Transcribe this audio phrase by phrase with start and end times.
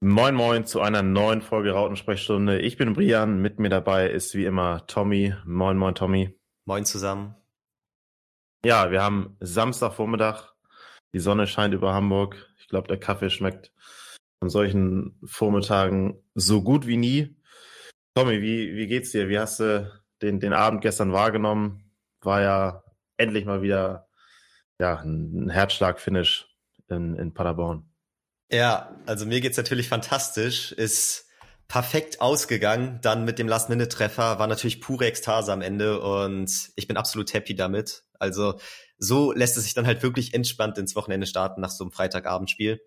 [0.00, 2.60] Moin Moin zu einer neuen Folge Rautensprechstunde.
[2.60, 5.34] Ich bin Brian, mit mir dabei ist wie immer Tommy.
[5.46, 6.38] Moin Moin Tommy.
[6.66, 7.34] Moin zusammen.
[8.62, 10.52] Ja, wir haben Samstagvormittag.
[11.14, 12.36] Die Sonne scheint über Hamburg.
[12.58, 13.72] Ich glaube, der Kaffee schmeckt
[14.40, 17.34] an solchen Vormittagen so gut wie nie.
[18.14, 19.30] Tommy, wie, wie geht's dir?
[19.30, 19.90] Wie hast du
[20.20, 21.90] den, den Abend gestern wahrgenommen?
[22.20, 22.84] War ja
[23.16, 24.10] endlich mal wieder
[24.78, 26.54] ja, ein Herzschlag-Finish
[26.88, 27.95] in, in Paderborn.
[28.50, 30.72] Ja, also mir geht's natürlich fantastisch.
[30.72, 31.26] Ist
[31.68, 33.00] perfekt ausgegangen.
[33.02, 37.56] Dann mit dem Last-Minute-Treffer war natürlich pure Ekstase am Ende und ich bin absolut happy
[37.56, 38.04] damit.
[38.18, 38.58] Also
[38.98, 42.80] so lässt es sich dann halt wirklich entspannt ins Wochenende starten nach so einem Freitagabendspiel.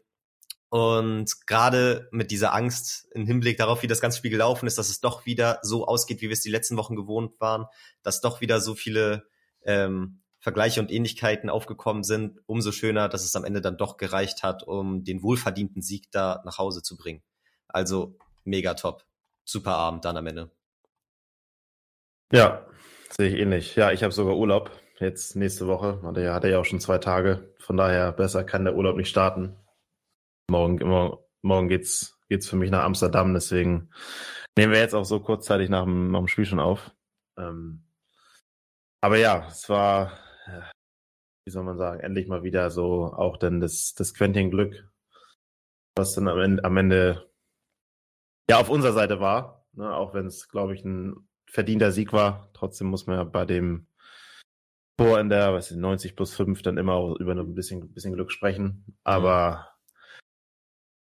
[0.70, 4.90] Und gerade mit dieser Angst im Hinblick darauf, wie das ganze Spiel gelaufen ist, dass
[4.90, 7.66] es doch wieder so ausgeht, wie wir es die letzten Wochen gewohnt waren,
[8.04, 9.24] dass doch wieder so viele
[9.66, 14.42] ähm, Vergleiche und Ähnlichkeiten aufgekommen sind, umso schöner, dass es am Ende dann doch gereicht
[14.42, 17.22] hat, um den wohlverdienten Sieg da nach Hause zu bringen.
[17.68, 19.06] Also mega top.
[19.44, 20.52] Super Abend dann am Ende.
[22.32, 22.66] Ja,
[23.10, 23.76] sehe ich ähnlich.
[23.76, 26.02] Ja, ich habe sogar Urlaub jetzt nächste Woche.
[26.04, 27.54] Hatte ja, hatte ja auch schon zwei Tage.
[27.60, 29.56] Von daher besser kann der Urlaub nicht starten.
[30.50, 33.34] Morgen, morgen, morgen geht's, geht's für mich nach Amsterdam.
[33.34, 33.90] Deswegen
[34.58, 36.92] nehmen wir jetzt auch so kurzzeitig nach dem, nach dem Spiel schon auf.
[37.38, 37.84] Ähm,
[39.02, 40.12] aber ja, es war
[41.46, 44.88] wie soll man sagen, endlich mal wieder so auch dann das, das Quentin Glück,
[45.96, 47.30] was dann am Ende, am Ende
[48.50, 49.94] ja auf unserer Seite war, ne?
[49.94, 52.50] auch wenn es, glaube ich, ein verdienter Sieg war.
[52.54, 53.88] Trotzdem muss man ja bei dem
[54.98, 58.14] Tor in der, was ist, 90 plus 5 dann immer auch über ein bisschen, bisschen
[58.14, 58.86] Glück sprechen.
[59.04, 59.66] Aber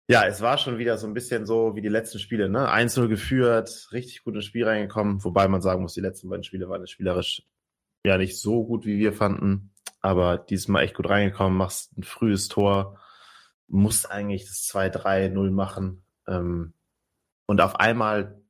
[0.08, 0.14] mhm.
[0.14, 2.72] ja, es war schon wieder so ein bisschen so wie die letzten Spiele, ne?
[2.72, 6.70] 1-0 geführt, richtig gut ins Spiel reingekommen, wobei man sagen muss, die letzten beiden Spiele
[6.70, 7.44] waren spielerisch
[8.06, 12.48] ja nicht so gut, wie wir fanden, aber diesmal echt gut reingekommen, machst ein frühes
[12.48, 13.00] Tor,
[13.68, 16.06] musst eigentlich das 2-3-0 machen.
[16.28, 16.74] Ähm,
[17.46, 18.42] und auf einmal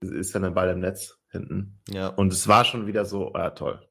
[0.00, 1.80] ist dann der Ball im Netz hinten.
[1.88, 2.08] Ja.
[2.08, 3.86] Und es war schon wieder so, ja toll.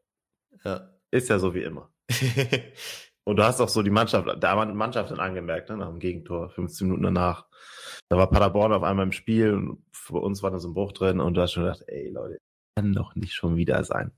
[0.64, 0.90] Ja.
[1.12, 1.92] Ist ja so wie immer.
[3.24, 6.50] und du hast auch so die Mannschaft, der Mannschaft dann angemerkt, ne, nach dem Gegentor,
[6.50, 7.48] 15 Minuten danach.
[8.10, 10.94] Da war Paderborn auf einmal im Spiel und für uns war da so ein Bruch
[10.94, 12.38] drin und du hast schon gedacht, ey Leute,
[12.76, 14.12] kann doch nicht schon wieder sein.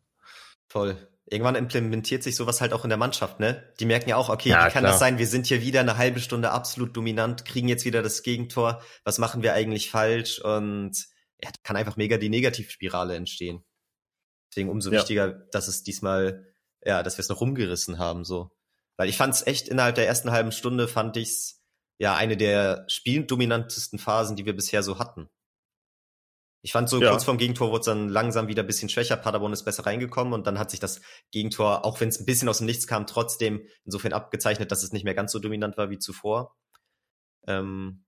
[0.69, 0.95] Voll.
[1.25, 3.71] Irgendwann implementiert sich sowas halt auch in der Mannschaft, ne?
[3.79, 4.93] Die merken ja auch, okay, ja, wie kann klar.
[4.93, 5.19] das sein?
[5.19, 8.81] Wir sind hier wieder eine halbe Stunde absolut dominant, kriegen jetzt wieder das Gegentor.
[9.03, 10.39] Was machen wir eigentlich falsch?
[10.39, 10.93] Und
[11.41, 13.63] ja, kann einfach mega die Negativspirale entstehen.
[14.49, 14.99] Deswegen umso ja.
[14.99, 16.47] wichtiger, dass es diesmal,
[16.83, 18.51] ja, dass wir es noch rumgerissen haben, so.
[18.97, 21.63] Weil ich fand es echt innerhalb der ersten halben Stunde fand ich's
[21.99, 25.29] ja eine der spieldominantesten Phasen, die wir bisher so hatten.
[26.61, 27.09] Ich fand so ja.
[27.09, 29.15] kurz vorm Gegentor wurde es dann langsam wieder ein bisschen schwächer.
[29.15, 32.49] Paderborn ist besser reingekommen und dann hat sich das Gegentor, auch wenn es ein bisschen
[32.49, 35.89] aus dem Nichts kam, trotzdem insofern abgezeichnet, dass es nicht mehr ganz so dominant war
[35.89, 36.57] wie zuvor.
[37.47, 38.03] Ähm,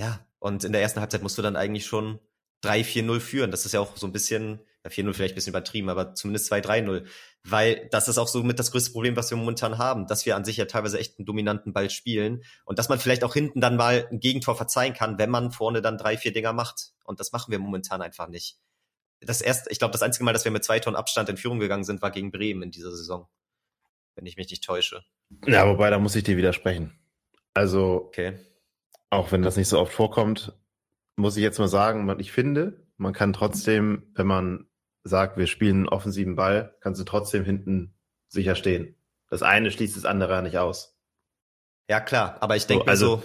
[0.00, 2.18] ja, und in der ersten Halbzeit musst du dann eigentlich schon
[2.64, 3.50] 3-4-0 führen.
[3.50, 7.06] Das ist ja auch so ein bisschen, 4-0 vielleicht ein bisschen übertrieben, aber zumindest 2-3-0.
[7.44, 10.36] Weil das ist auch so mit das größte Problem, was wir momentan haben, dass wir
[10.36, 13.60] an sich ja teilweise echt einen dominanten Ball spielen und dass man vielleicht auch hinten
[13.60, 16.92] dann mal ein Gegentor verzeihen kann, wenn man vorne dann drei, vier Dinger macht.
[17.04, 18.58] Und das machen wir momentan einfach nicht.
[19.20, 21.58] Das erste, ich glaube, das einzige Mal, dass wir mit zwei Tonnen Abstand in Führung
[21.58, 23.28] gegangen sind, war gegen Bremen in dieser Saison.
[24.14, 25.04] Wenn ich mich nicht täusche.
[25.46, 26.98] Ja, wobei, da muss ich dir widersprechen.
[27.54, 28.38] Also, okay.
[29.10, 30.52] auch wenn das nicht so oft vorkommt,
[31.16, 34.66] muss ich jetzt mal sagen, ich finde, man kann trotzdem, wenn man
[35.06, 37.94] sagt, wir spielen einen offensiven Ball, kannst du trotzdem hinten
[38.28, 38.94] sicher stehen.
[39.28, 40.96] Das eine schließt das andere ja nicht aus.
[41.88, 43.22] Ja, klar, aber ich denke so, also, so.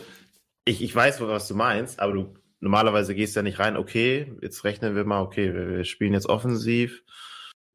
[0.66, 4.64] Ich, ich weiß, was du meinst, aber du normalerweise gehst ja nicht rein, okay, jetzt
[4.64, 7.04] rechnen wir mal, okay, wir, wir spielen jetzt offensiv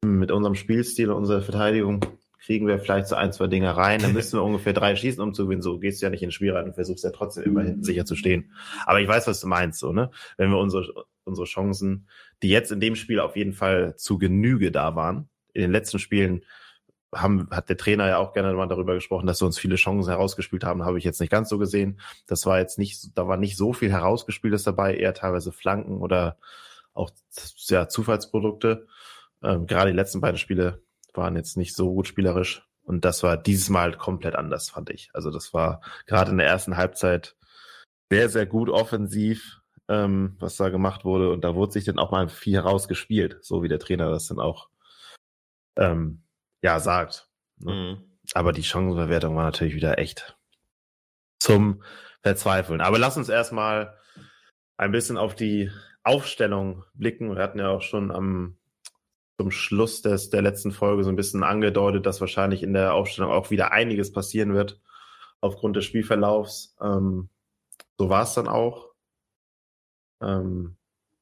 [0.05, 2.05] mit unserem Spielstil und unserer Verteidigung
[2.39, 5.33] kriegen wir vielleicht so ein, zwei Dinge rein, dann müssen wir ungefähr drei schießen, um
[5.33, 5.61] zu gewinnen.
[5.61, 8.05] So gehst du ja nicht ins Spiel rein und versuchst ja trotzdem immer hinten sicher
[8.05, 8.53] zu stehen.
[8.85, 10.11] Aber ich weiß, was du meinst, so, ne?
[10.37, 12.07] Wenn wir unsere, unsere Chancen,
[12.43, 15.99] die jetzt in dem Spiel auf jeden Fall zu Genüge da waren, in den letzten
[15.99, 16.43] Spielen
[17.13, 20.09] haben, hat der Trainer ja auch gerne mal darüber gesprochen, dass wir uns viele Chancen
[20.09, 21.99] herausgespielt haben, habe ich jetzt nicht ganz so gesehen.
[22.27, 26.37] Das war jetzt nicht, da war nicht so viel herausgespieltes dabei, eher teilweise Flanken oder
[26.93, 27.11] auch
[27.67, 28.87] ja, Zufallsprodukte.
[29.41, 30.81] Ähm, gerade die letzten beiden Spiele
[31.13, 32.67] waren jetzt nicht so gut spielerisch.
[32.83, 35.09] Und das war dieses Mal halt komplett anders, fand ich.
[35.13, 37.35] Also das war gerade in der ersten Halbzeit
[38.09, 41.31] sehr, sehr gut offensiv, ähm, was da gemacht wurde.
[41.31, 44.39] Und da wurde sich dann auch mal viel herausgespielt, so wie der Trainer das dann
[44.39, 44.69] auch
[45.77, 46.23] ähm,
[46.61, 47.29] ja sagt.
[47.59, 47.73] Ne?
[47.73, 48.03] Mhm.
[48.33, 50.37] Aber die Chancenverwertung war natürlich wieder echt
[51.39, 51.83] zum
[52.21, 52.81] Verzweifeln.
[52.81, 53.97] Aber lass uns erstmal
[54.75, 55.71] ein bisschen auf die
[56.03, 57.35] Aufstellung blicken.
[57.35, 58.57] Wir hatten ja auch schon am
[59.39, 63.31] zum Schluss des, der letzten Folge so ein bisschen angedeutet, dass wahrscheinlich in der Aufstellung
[63.31, 64.81] auch wieder einiges passieren wird
[65.41, 66.75] aufgrund des Spielverlaufs.
[66.81, 67.29] Ähm,
[67.99, 68.86] so war es dann auch.
[70.21, 70.77] Ähm,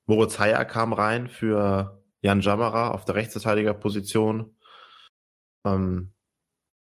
[0.06, 4.56] Moritz Heyer kam rein für Jan Jammerer auf der Rechtsverteidigerposition.
[5.66, 6.14] Ähm,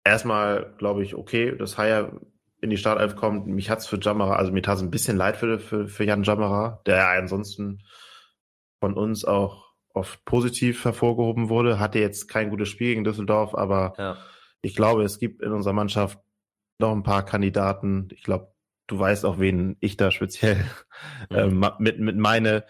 [0.04, 2.20] erstmal glaube ich, okay, dass Heyer
[2.60, 3.46] in die Startelf kommt.
[3.46, 6.22] Mich hat's für Jammerer, also mir tat es ein bisschen leid für, für, für Jan
[6.22, 7.82] Jammerer, der ja ansonsten
[8.80, 11.78] von uns auch oft positiv hervorgehoben wurde.
[11.80, 14.16] Hatte jetzt kein gutes Spiel gegen Düsseldorf, aber ja.
[14.62, 16.18] ich glaube, es gibt in unserer Mannschaft
[16.78, 18.08] noch ein paar Kandidaten.
[18.12, 18.54] Ich glaube,
[18.86, 20.56] du weißt auch, wen ich da speziell
[21.30, 21.36] mhm.
[21.36, 22.64] ähm, mit, mit meine,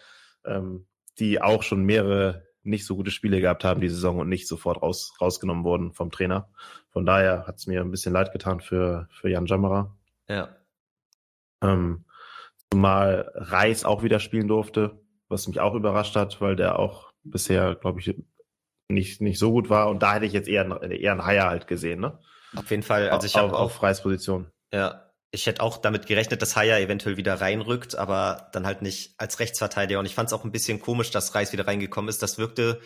[0.45, 0.87] ähm,
[1.19, 4.83] die auch schon mehrere nicht so gute Spiele gehabt haben die Saison und nicht sofort
[4.83, 6.51] raus, rausgenommen wurden vom Trainer.
[6.91, 9.97] Von daher hat es mir ein bisschen leid getan für, für Jan Jammerer.
[10.29, 10.49] Ja.
[11.63, 12.05] Ähm,
[12.71, 17.77] zumal Reis auch wieder spielen durfte, was mich auch überrascht hat, weil der auch bisher,
[17.77, 18.15] glaube ich,
[18.89, 19.89] nicht, nicht so gut war.
[19.89, 22.19] Und da hätte ich jetzt eher, eher einen Haier halt gesehen, ne?
[22.55, 23.11] Auf jeden Fall.
[23.11, 24.51] Also ich habe auch auf Reis Position.
[24.73, 25.06] Ja,
[25.37, 29.39] ich hätte auch damit gerechnet, dass Haya eventuell wieder reinrückt, aber dann halt nicht als
[29.39, 30.01] Rechtsverteidiger.
[30.01, 32.23] Und ich fand es auch ein bisschen komisch, dass Reis wieder reingekommen ist.
[32.23, 32.81] Das wirkte,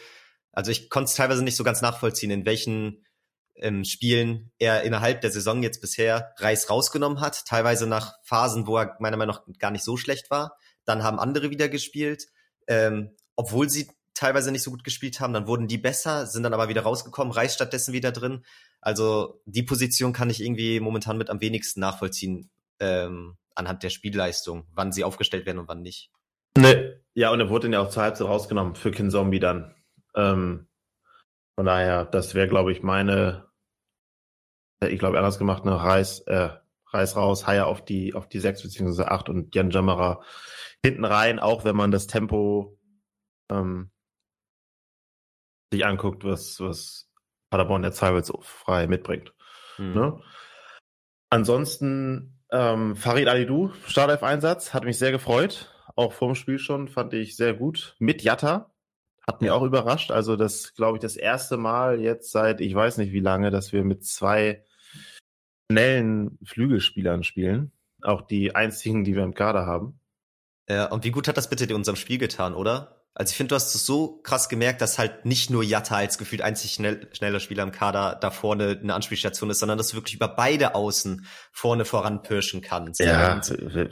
[0.51, 3.07] also ich konnte es teilweise nicht so ganz nachvollziehen, in welchen
[3.55, 7.45] ähm, Spielen er innerhalb der Saison jetzt bisher Reis rausgenommen hat.
[7.47, 10.57] Teilweise nach Phasen, wo er meiner Meinung nach gar nicht so schlecht war.
[10.85, 12.27] Dann haben andere wieder gespielt.
[12.67, 13.89] Ähm, obwohl sie
[14.21, 17.33] teilweise nicht so gut gespielt haben, dann wurden die besser, sind dann aber wieder rausgekommen,
[17.33, 18.45] Reis stattdessen wieder drin.
[18.83, 22.51] Also die Position kann ich irgendwie momentan mit am wenigsten nachvollziehen
[22.81, 26.11] ähm, anhand der Spielleistung, wann sie aufgestellt werden und wann nicht.
[26.59, 26.93] Nee.
[27.15, 29.75] Ja, und er wurde dann ja auch zur Halbzeit rausgenommen für Kin Zombie dann.
[30.15, 30.69] Ähm,
[31.55, 33.47] von daher, das wäre, glaube ich, meine,
[34.87, 36.51] ich glaube, anders gemacht, ne, Reis, äh,
[36.89, 40.23] Reis raus, Haier auf die, auf die sechs beziehungsweise acht und Jan Jammerer
[40.85, 42.79] hinten rein, auch wenn man das Tempo
[43.51, 43.91] ähm,
[45.73, 47.11] sich anguckt, was, was
[47.51, 49.33] Paderborn der frei mitbringt.
[49.79, 49.95] Mhm.
[49.95, 50.23] Ne?
[51.31, 55.73] Ansonsten ähm, Farid Alidou, Startelf-Einsatz, hat mich sehr gefreut.
[55.97, 57.95] Auch vorm Spiel schon fand ich sehr gut.
[57.99, 58.73] Mit Jatta
[59.27, 60.11] hat mich auch überrascht.
[60.11, 63.73] Also das, glaube ich, das erste Mal jetzt seit, ich weiß nicht wie lange, dass
[63.73, 64.65] wir mit zwei
[65.71, 67.73] schnellen Flügelspielern spielen.
[68.03, 70.01] Auch die einzigen, die wir im Kader haben.
[70.69, 73.00] Ja, und wie gut hat das bitte in unserem Spiel getan, oder?
[73.15, 76.17] Also ich finde, du hast es so krass gemerkt, dass halt nicht nur Jatta als
[76.17, 79.97] gefühlt einzig schnell, schneller Spieler im Kader da vorne eine Anspielstation ist, sondern dass du
[79.97, 83.01] wirklich über beide Außen vorne voranpirschen kannst.
[83.01, 83.91] Ja, wir,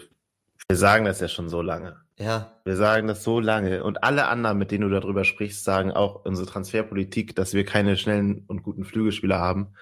[0.69, 1.97] wir sagen das ja schon so lange.
[2.17, 2.53] Ja.
[2.65, 3.82] Wir sagen das so lange.
[3.82, 7.97] Und alle anderen, mit denen du darüber sprichst, sagen auch unsere Transferpolitik, dass wir keine
[7.97, 9.75] schnellen und guten Flügelspieler haben.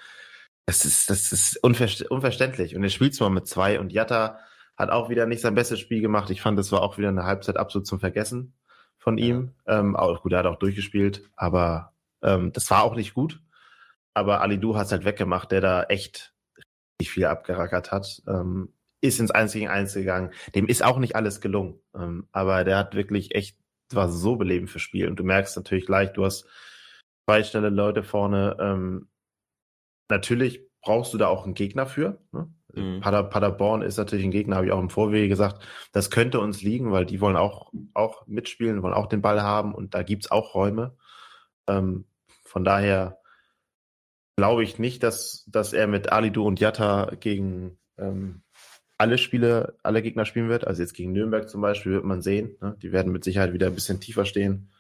[0.65, 2.75] Das ist, das ist unverständlich.
[2.75, 4.39] Und er spielt zwar mit zwei und Jatta
[4.77, 6.31] hat auch wieder nicht sein bestes Spiel gemacht.
[6.31, 8.55] Ich fand, das war auch wieder eine Halbzeit absolut zum Vergessen
[9.07, 9.53] von ihm.
[9.67, 11.93] Ähm, auch, gut, er hat auch durchgespielt, aber
[12.23, 13.41] ähm, das war auch nicht gut.
[14.15, 16.35] Aber Ali Du hat es halt weggemacht, der da echt
[16.99, 18.23] richtig viel abgerackert hat.
[18.27, 20.33] Ähm, ist ins 1 gegen 1 gegangen.
[20.57, 21.79] Dem ist auch nicht alles gelungen.
[21.95, 23.57] Ähm, aber der hat wirklich echt,
[23.93, 25.07] war so belebend für Spiel.
[25.07, 26.49] Und du merkst natürlich gleich, du hast
[27.29, 28.57] zwei schnelle Leute vorne.
[28.59, 29.09] Ähm,
[30.11, 32.19] natürlich brauchst du da auch einen Gegner für.
[32.33, 32.53] Ne?
[32.77, 33.01] Mhm.
[33.01, 36.63] Pader, Paderborn ist natürlich ein Gegner, habe ich auch im Vorwege gesagt, das könnte uns
[36.63, 40.31] liegen, weil die wollen auch, auch mitspielen, wollen auch den Ball haben und da gibt's
[40.31, 40.95] auch Räume.
[41.67, 42.05] Ähm,
[42.45, 43.19] von daher
[44.37, 48.43] glaube ich nicht, dass, dass er mit Alidu und Jatta gegen ähm,
[48.99, 50.67] alle Spiele, alle Gegner spielen wird.
[50.67, 52.57] Also jetzt gegen Nürnberg zum Beispiel wird man sehen.
[52.61, 52.77] Ne?
[52.83, 54.71] Die werden mit Sicherheit wieder ein bisschen tiefer stehen.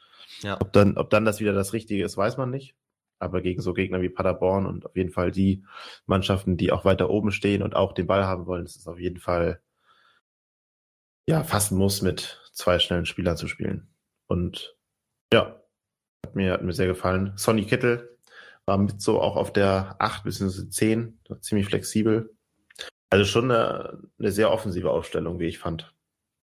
[0.42, 0.60] Ja.
[0.60, 2.74] Ob, dann, ob dann das wieder das Richtige ist, weiß man nicht
[3.18, 5.64] aber gegen so Gegner wie Paderborn und auf jeden Fall die
[6.06, 8.98] Mannschaften, die auch weiter oben stehen und auch den Ball haben wollen, ist es auf
[8.98, 9.60] jeden Fall
[11.26, 13.88] ja fast ein Muss mit zwei schnellen Spielern zu spielen.
[14.26, 14.76] Und
[15.32, 15.60] ja,
[16.24, 17.32] hat mir, hat mir sehr gefallen.
[17.36, 18.16] Sonny Kittel
[18.64, 20.68] war mit so auch auf der 8 bzw.
[20.68, 22.34] 10, ziemlich flexibel.
[23.10, 25.94] Also schon eine, eine sehr offensive Aufstellung, wie ich fand.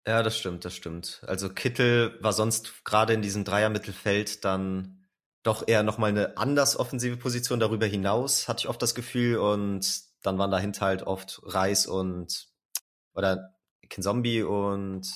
[0.07, 1.23] Ja, das stimmt, das stimmt.
[1.27, 5.02] Also Kittel war sonst gerade in diesem Dreier-Mittelfeld dann
[5.43, 9.39] doch eher nochmal eine anders offensive Position darüber hinaus, hatte ich oft das Gefühl.
[9.39, 12.49] Und dann waren dahinter halt oft Reis und
[13.15, 13.55] oder
[13.89, 15.07] Kinzombie und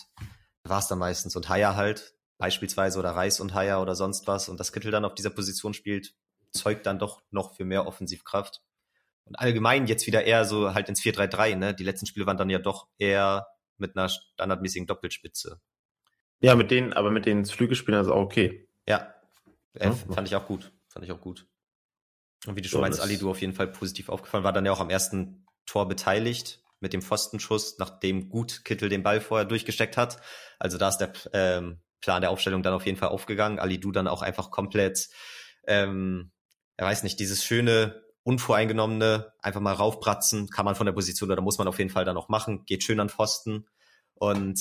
[0.64, 4.49] war es dann meistens und Haya halt, beispielsweise oder Reis und Haya oder sonst was.
[4.49, 6.14] Und das Kittel dann auf dieser Position spielt,
[6.52, 8.62] zeugt dann doch noch für mehr Offensivkraft.
[9.25, 11.75] Und allgemein jetzt wieder eher so halt ins 4-3-3, ne?
[11.75, 15.61] Die letzten Spiele waren dann ja doch eher mit einer standardmäßigen Doppelspitze.
[16.40, 18.68] Ja, mit denen, aber mit den Flügelspielern ist auch okay.
[18.87, 19.14] Ja,
[19.80, 20.73] äh, fand ich auch gut.
[20.88, 21.47] Fand ich auch gut.
[22.47, 24.73] Und wie du schon meinst, Ali, du auf jeden Fall positiv aufgefallen, war dann ja
[24.73, 29.97] auch am ersten Tor beteiligt mit dem Pfostenschuss, nachdem gut Kittel den Ball vorher durchgesteckt
[29.97, 30.21] hat.
[30.59, 33.59] Also da ist der ähm, Plan der Aufstellung dann auf jeden Fall aufgegangen.
[33.59, 35.09] Ali Du dann auch einfach komplett,
[35.66, 36.30] ähm,
[36.76, 41.42] er weiß nicht, dieses schöne, unvoreingenommene, einfach mal raufbratzen, kann man von der Position oder
[41.42, 43.66] muss man auf jeden Fall dann auch machen, geht schön an Pfosten.
[44.14, 44.61] Und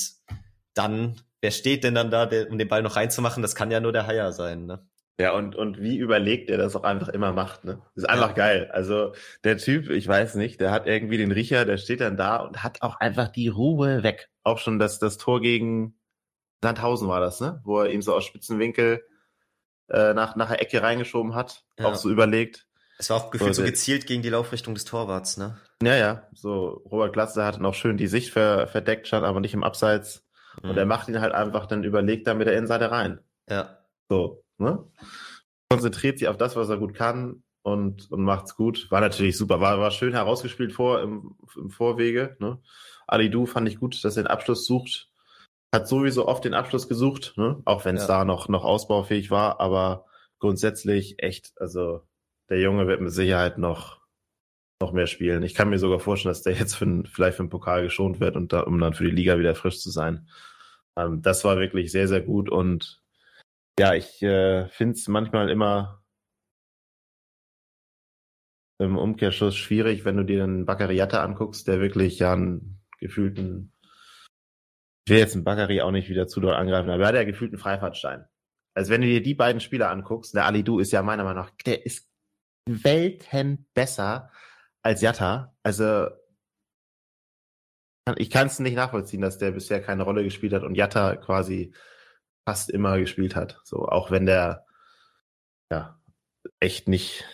[0.73, 3.43] dann wer steht denn dann da, der, um den Ball noch reinzumachen?
[3.43, 4.83] Das kann ja nur der Haier sein, ne?
[5.19, 7.81] Ja, und, und wie überlegt er das auch einfach immer macht, ne?
[7.95, 8.33] Ist einfach ja.
[8.33, 8.69] geil.
[8.73, 9.13] Also
[9.45, 12.63] der Typ, ich weiß nicht, der hat irgendwie den Riecher, der steht dann da und
[12.63, 14.29] hat auch einfach die Ruhe weg.
[14.43, 15.97] Auch schon das, das Tor gegen
[16.61, 17.61] Sandhausen war das, ne?
[17.63, 19.05] Wo er ihm so aus Spitzenwinkel
[19.89, 21.85] äh, nach, nach der Ecke reingeschoben hat, ja.
[21.85, 22.67] auch so überlegt.
[22.97, 25.57] Es war auch gefühlt so, so gezielt gegen die Laufrichtung des Torwarts, ne?
[25.81, 26.27] Ja, ja.
[26.33, 30.25] So, Robert Glatze hat noch schön die Sicht ver, verdeckt, stand aber nicht im Abseits.
[30.61, 30.71] Mhm.
[30.71, 33.19] Und er macht ihn halt einfach dann überlegt da mit der Innenseite rein.
[33.49, 33.79] Ja.
[34.09, 34.83] So, ne?
[35.69, 38.89] Konzentriert sich auf das, was er gut kann und, und macht's gut.
[38.91, 39.59] War natürlich super.
[39.59, 42.59] War, war schön herausgespielt vor, im, im Vorwege, ne?
[43.07, 45.09] Ali Du fand ich gut, dass er den Abschluss sucht.
[45.73, 47.61] Hat sowieso oft den Abschluss gesucht, ne?
[47.65, 48.19] Auch wenn es ja.
[48.19, 50.05] da noch, noch ausbaufähig war, aber
[50.39, 52.01] grundsätzlich echt, also
[52.49, 54.01] der Junge wird mit Sicherheit noch,
[54.81, 55.43] noch mehr spielen.
[55.43, 58.35] Ich kann mir sogar vorstellen, dass der jetzt für, vielleicht für den Pokal geschont wird
[58.35, 60.27] und da, um dann für die Liga wieder frisch zu sein.
[60.97, 63.01] Ähm, das war wirklich sehr, sehr gut und
[63.79, 66.03] ja, ich äh, finde es manchmal immer
[68.79, 73.73] im Umkehrschluss schwierig, wenn du dir einen Baccariata anguckst, der wirklich ja einen gefühlten,
[75.05, 77.23] ich will jetzt einen Baccari auch nicht wieder zu dort angreifen, aber er hat ja
[77.23, 78.25] gefühlten Freifahrtstein.
[78.73, 81.45] Also wenn du dir die beiden Spieler anguckst, der Ali Du ist ja meiner Meinung
[81.45, 82.09] nach, der ist
[82.67, 84.31] Welten besser
[84.81, 85.55] als Jatta.
[85.63, 86.07] Also
[88.17, 91.73] ich kann es nicht nachvollziehen, dass der bisher keine Rolle gespielt hat und Jatta quasi
[92.45, 93.59] fast immer gespielt hat.
[93.63, 94.65] So, auch wenn der
[95.71, 95.99] ja
[96.59, 97.25] echt nicht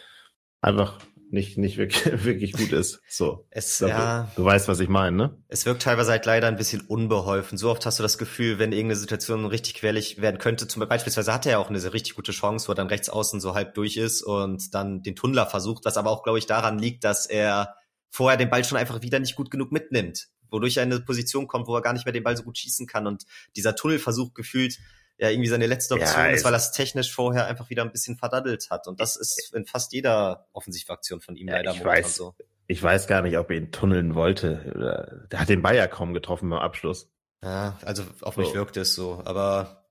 [0.62, 1.00] einfach
[1.32, 3.02] nicht, nicht wirklich, wirklich gut ist.
[3.08, 3.48] So.
[3.50, 5.38] Es, glaub, ja, du, du, weißt, was ich meine, ne?
[5.48, 7.58] Es wirkt teilweise halt leider ein bisschen unbeholfen.
[7.58, 10.98] So oft hast du das Gefühl, wenn irgendeine Situation richtig querlich werden könnte, zum Beispiel
[10.98, 13.74] beispielsweise hatte er auch eine richtig gute Chance, wo er dann rechts außen so halb
[13.76, 17.26] durch ist und dann den Tunnler versucht, was aber auch, glaube ich, daran liegt, dass
[17.26, 17.76] er
[18.10, 21.48] vorher den Ball schon einfach wieder nicht gut genug mitnimmt, wodurch er in eine Position
[21.48, 23.24] kommt, wo er gar nicht mehr den Ball so gut schießen kann und
[23.56, 24.78] dieser Tunnelversuch gefühlt
[25.18, 27.92] ja irgendwie seine letzte Option ja, ist, weil er es technisch vorher einfach wieder ein
[27.92, 28.88] bisschen verdaddelt hat.
[28.88, 32.36] Und das ist in fast jeder Offensivaktion von ihm ja, leider ich weiß, so.
[32.68, 35.28] Ich weiß gar nicht, ob er ihn tunneln wollte.
[35.32, 37.12] Der hat den Bayer kaum getroffen beim Abschluss.
[37.44, 38.42] Ja, also auf so.
[38.42, 39.22] mich wirkte es so.
[39.26, 39.86] Aber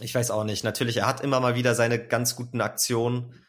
[0.00, 0.64] ich weiß auch nicht.
[0.64, 3.40] Natürlich, er hat immer mal wieder seine ganz guten Aktionen.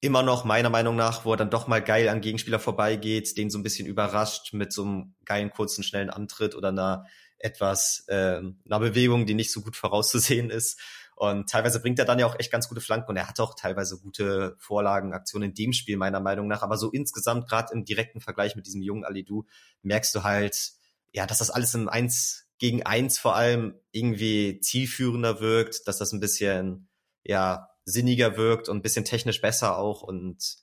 [0.00, 3.48] Immer noch, meiner Meinung nach, wo er dann doch mal geil an Gegenspieler vorbeigeht, den
[3.48, 7.06] so ein bisschen überrascht mit so einem geilen, kurzen, schnellen Antritt oder einer
[7.44, 10.80] etwas äh, einer Bewegung, die nicht so gut vorauszusehen ist.
[11.16, 13.54] Und teilweise bringt er dann ja auch echt ganz gute Flanken und er hat auch
[13.54, 16.62] teilweise gute Vorlagen, Aktionen in dem Spiel meiner Meinung nach.
[16.62, 19.44] Aber so insgesamt, gerade im direkten Vergleich mit diesem jungen Alidu,
[19.82, 20.72] merkst du halt,
[21.12, 26.12] ja, dass das alles im Eins gegen Eins vor allem irgendwie zielführender wirkt, dass das
[26.12, 26.88] ein bisschen,
[27.22, 30.02] ja, sinniger wirkt und ein bisschen technisch besser auch.
[30.02, 30.56] Und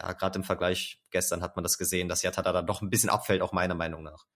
[0.00, 2.90] ja, gerade im Vergleich gestern hat man das gesehen, dass Jatta da dann doch ein
[2.90, 4.26] bisschen abfällt, auch meiner Meinung nach.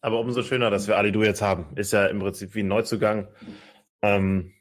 [0.00, 1.76] Aber umso schöner, dass wir Ali Du jetzt haben.
[1.76, 3.28] Ist ja im Prinzip wie ein Neuzugang.
[4.02, 4.54] Ähm,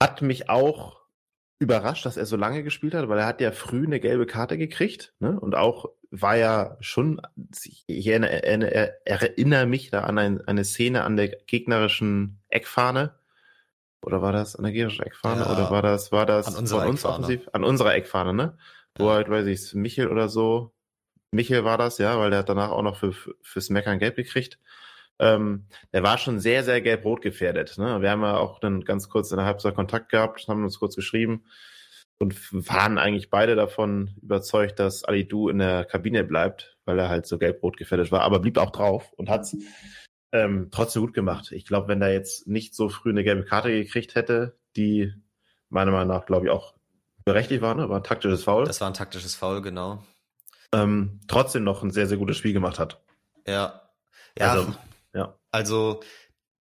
[0.00, 1.00] hat mich auch
[1.58, 4.58] überrascht, dass er so lange gespielt hat, weil er hat ja früh eine gelbe Karte
[4.58, 5.14] gekriegt.
[5.20, 5.38] Ne?
[5.38, 7.22] Und auch war ja schon,
[7.86, 13.14] ich erinnere, erinnere mich da an ein, eine Szene an der gegnerischen Eckfahne.
[14.04, 15.42] Oder war das an der gegnerischen Eckfahne?
[15.42, 17.24] Ja, oder war das, war das an unserer uns Eckfahne.
[17.24, 17.48] offensiv?
[17.52, 18.58] An unserer Eckfahne, ne?
[18.98, 19.14] Wo ja.
[19.14, 20.74] halt, weiß ich, Michel oder so
[21.32, 24.58] Michael war das, ja, weil der hat danach auch noch für, fürs Meckern gelb gekriegt.
[25.18, 27.78] Ähm, der war schon sehr, sehr gelb-rot gefährdet.
[27.78, 28.02] Ne?
[28.02, 30.94] Wir haben ja auch dann ganz kurz in der Halbzeit Kontakt gehabt, haben uns kurz
[30.94, 31.44] geschrieben
[32.18, 37.08] und waren eigentlich beide davon überzeugt, dass Ali Du in der Kabine bleibt, weil er
[37.08, 39.46] halt so gelb-rot gefährdet war, aber blieb auch drauf und hat
[40.32, 41.50] ähm, trotzdem gut gemacht.
[41.52, 45.12] Ich glaube, wenn er jetzt nicht so früh eine gelbe Karte gekriegt hätte, die
[45.70, 46.74] meiner Meinung nach, glaube ich, auch
[47.24, 47.88] berechtigt war, ne?
[47.88, 48.64] war ein taktisches Foul.
[48.64, 50.02] Das war ein taktisches Foul, genau
[50.72, 53.02] ähm, trotzdem noch ein sehr, sehr gutes Spiel gemacht hat.
[53.46, 53.90] Ja.
[54.38, 54.52] Ja.
[54.52, 54.74] Also,
[55.14, 55.38] ja.
[55.50, 56.00] also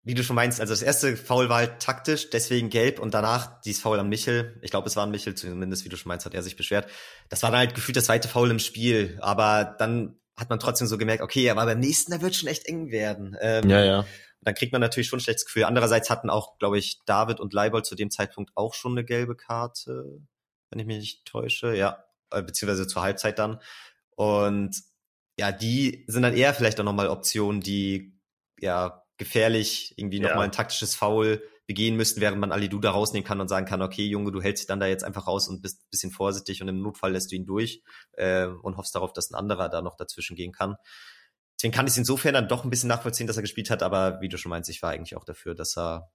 [0.07, 3.61] wie du schon meinst, also das erste Foul war halt taktisch, deswegen gelb und danach
[3.63, 4.57] dieses Foul an Michel.
[4.63, 6.89] Ich glaube, es war ein Michel, zumindest wie du schon meinst, hat er sich beschwert.
[7.29, 10.87] Das war dann halt gefühlt das zweite Foul im Spiel, aber dann hat man trotzdem
[10.87, 13.37] so gemerkt, okay, er war beim nächsten, der wird schon echt eng werden.
[13.41, 14.07] Ähm, ja, ja.
[14.43, 15.65] Dann kriegt man natürlich schon ein schlechtes Gefühl.
[15.65, 19.35] Andererseits hatten auch, glaube ich, David und Leibold zu dem Zeitpunkt auch schon eine gelbe
[19.35, 20.21] Karte,
[20.71, 21.75] wenn ich mich nicht täusche.
[21.75, 23.61] Ja, äh, beziehungsweise zur Halbzeit dann.
[24.17, 24.83] Und
[25.39, 28.19] ja, die sind dann eher vielleicht auch nochmal Optionen, die
[28.59, 30.45] ja gefährlich irgendwie nochmal ja.
[30.45, 34.07] ein taktisches Foul begehen müssten, während man Ali da rausnehmen kann und sagen kann, okay,
[34.07, 36.81] Junge, du hältst dich dann da jetzt einfach raus und bist bisschen vorsichtig und im
[36.81, 37.83] Notfall lässt du ihn durch
[38.13, 40.77] äh, und hoffst darauf, dass ein anderer da noch dazwischen gehen kann.
[41.59, 44.21] Deswegen kann ich es insofern dann doch ein bisschen nachvollziehen, dass er gespielt hat, aber
[44.21, 46.11] wie du schon meinst, ich war eigentlich auch dafür, dass er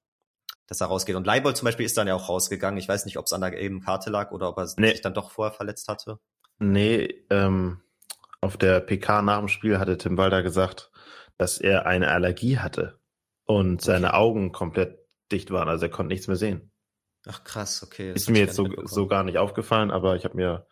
[0.68, 1.18] dass er rausgeht.
[1.18, 2.78] Und Leibold zum Beispiel ist dann ja auch rausgegangen.
[2.80, 4.92] Ich weiß nicht, ob es an der eben Karte lag oder ob er nee.
[4.92, 6.18] sich dann doch vorher verletzt hatte.
[6.60, 7.82] Nee, ähm,
[8.42, 10.92] auf der PK nach dem Spiel hatte Tim Walder gesagt,
[11.38, 13.00] dass er eine Allergie hatte
[13.46, 14.18] und seine okay.
[14.18, 15.00] Augen komplett
[15.32, 16.72] dicht waren, also er konnte nichts mehr sehen.
[17.28, 18.14] Ach krass, okay.
[18.14, 20.66] Ist mir jetzt so, so gar nicht aufgefallen, aber ich habe mir,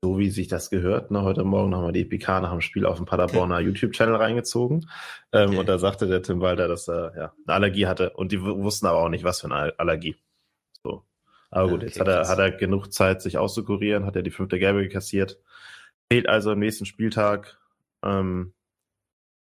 [0.00, 2.96] so wie sich das gehört, ne, heute Morgen nochmal die PK nach dem Spiel auf
[2.96, 3.64] dem Paderborner okay.
[3.64, 4.88] YouTube-Channel reingezogen.
[5.32, 5.58] Ähm, okay.
[5.58, 8.10] Und da sagte der Tim Walter, dass er ja, eine Allergie hatte.
[8.10, 10.16] Und die wussten aber auch nicht, was für eine Allergie.
[10.84, 11.04] So.
[11.50, 14.30] Aber gut, ja, jetzt hat er, hat er genug Zeit, sich auszukurieren, hat er die
[14.30, 15.40] fünfte Gelbe kassiert.
[16.12, 17.58] Fehlt also am nächsten Spieltag.
[18.02, 18.54] Ähm,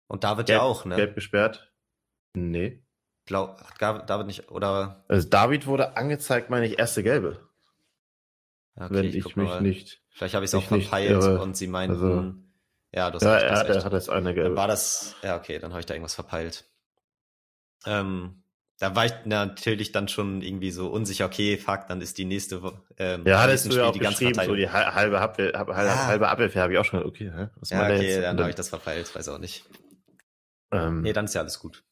[0.08, 0.96] und David gelb, ja auch, ne?
[0.96, 1.74] Gelb gesperrt.
[2.34, 2.84] Nee.
[3.25, 5.03] Blau, hat David nicht, oder?
[5.08, 7.48] Also David wurde angezeigt, meine ich, erste Gelbe.
[8.75, 9.62] Okay, wenn ich, ich mich mal.
[9.62, 10.01] nicht.
[10.10, 12.34] Vielleicht habe ich es auch verpeilt und sie meinten, also,
[12.91, 14.50] ja, das ja, er, er hat jetzt eine Gelbe.
[14.50, 16.65] Dann war das, ja, okay, dann habe ich da irgendwas verpeilt.
[17.86, 18.42] Ähm,
[18.79, 22.61] da war ich natürlich dann schon irgendwie so unsicher, okay, fuck, dann ist die nächste
[22.97, 26.05] ähm, Ja, hattest du ja auch die geschrieben, so die halbe, Abwehr, halbe, ja.
[26.07, 27.47] halbe Abwehrwehr habe ich auch schon, okay, hä?
[27.55, 28.23] was ja, okay, jetzt?
[28.23, 29.65] dann habe ich das verpeilt, weiß auch nicht.
[30.71, 31.83] Ähm, nee, dann ist ja alles gut.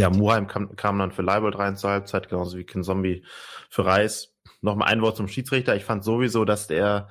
[0.00, 3.24] Ja, Muheim kam, kam dann für Leibold rein zur Halbzeit, genauso wie Kin Zombie
[3.68, 4.34] für Reis.
[4.62, 5.76] Nochmal ein Wort zum Schiedsrichter.
[5.76, 7.08] Ich fand sowieso, dass der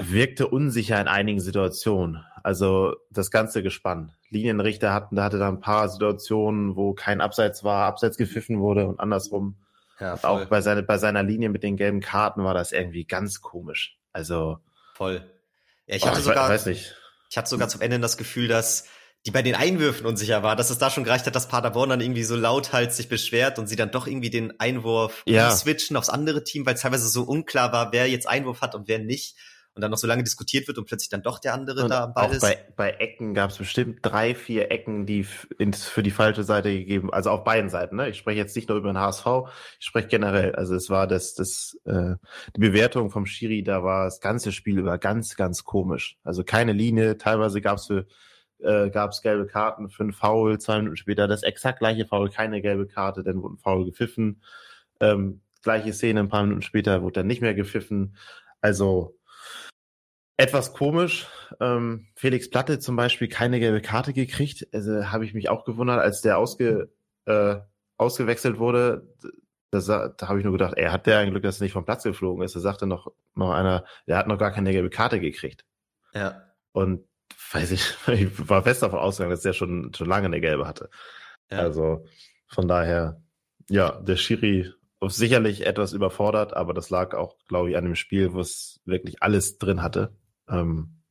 [0.00, 2.24] wirkte unsicher in einigen Situationen.
[2.42, 4.14] Also das ganze Gespann.
[4.32, 8.86] Linienrichter hatten, da hatte da ein paar Situationen, wo kein Abseits war, Abseits gepfiffen wurde
[8.86, 9.56] und andersrum.
[10.00, 13.40] Ja, auch bei, seine, bei seiner Linie mit den gelben Karten war das irgendwie ganz
[13.40, 13.98] komisch.
[14.12, 14.58] Also.
[14.94, 15.30] Voll.
[15.86, 16.96] Ja, ich hatte oh, sogar, weiß nicht.
[17.30, 18.88] ich hatte sogar zum Ende das Gefühl, dass
[19.24, 22.00] die bei den Einwürfen unsicher war, dass es da schon gereicht hat, dass Paderborn dann
[22.00, 25.50] irgendwie so lauthals sich beschwert und sie dann doch irgendwie den Einwurf ja.
[25.52, 28.98] switchen aufs andere Team, weil teilweise so unklar war, wer jetzt Einwurf hat und wer
[28.98, 29.36] nicht.
[29.74, 32.04] Und dann noch so lange diskutiert wird und plötzlich dann doch der andere und da
[32.04, 32.42] am Ball auch ist.
[32.42, 35.26] Bei, bei Ecken gab es bestimmt drei, vier Ecken, die
[35.58, 37.96] ins, für die falsche Seite gegeben, also auf beiden Seiten.
[37.96, 38.10] Ne?
[38.10, 39.26] Ich spreche jetzt nicht nur über den HSV,
[39.80, 40.54] ich spreche generell.
[40.54, 42.16] Also es war das, das, äh,
[42.54, 46.18] die Bewertung vom Schiri, da war das ganze Spiel über ganz, ganz komisch.
[46.22, 48.06] Also keine Linie, teilweise gab es für
[48.62, 52.30] äh, gab es gelbe Karten für ein Foul, zwei Minuten später das exakt gleiche Foul,
[52.30, 54.42] keine gelbe Karte, dann wurde ein Foul gepfiffen.
[55.00, 58.16] Ähm, gleiche Szene, ein paar Minuten später wurde dann nicht mehr gepfiffen.
[58.60, 59.16] Also
[60.42, 61.28] etwas komisch.
[61.60, 64.66] Ähm, Felix Platte zum Beispiel keine gelbe Karte gekriegt.
[64.72, 66.90] Also habe ich mich auch gewundert, als der ausge,
[67.26, 67.56] äh,
[67.96, 69.06] ausgewechselt wurde.
[69.70, 71.84] Da, da habe ich nur gedacht, er hat der ein Glück, dass er nicht vom
[71.84, 72.56] Platz geflogen ist.
[72.56, 75.64] Da sagte noch, noch einer, der hat noch gar keine gelbe Karte gekriegt.
[76.12, 76.42] Ja.
[76.72, 77.04] Und
[77.52, 80.90] weiß ich, ich war fest davon ausgegangen, dass der schon, schon lange eine gelbe hatte.
[81.50, 81.58] Ja.
[81.58, 82.04] Also
[82.48, 83.22] von daher,
[83.70, 88.34] ja, der Schiri sicherlich etwas überfordert, aber das lag auch, glaube ich, an dem Spiel,
[88.34, 90.16] wo es wirklich alles drin hatte.
[90.48, 91.02] Ähm,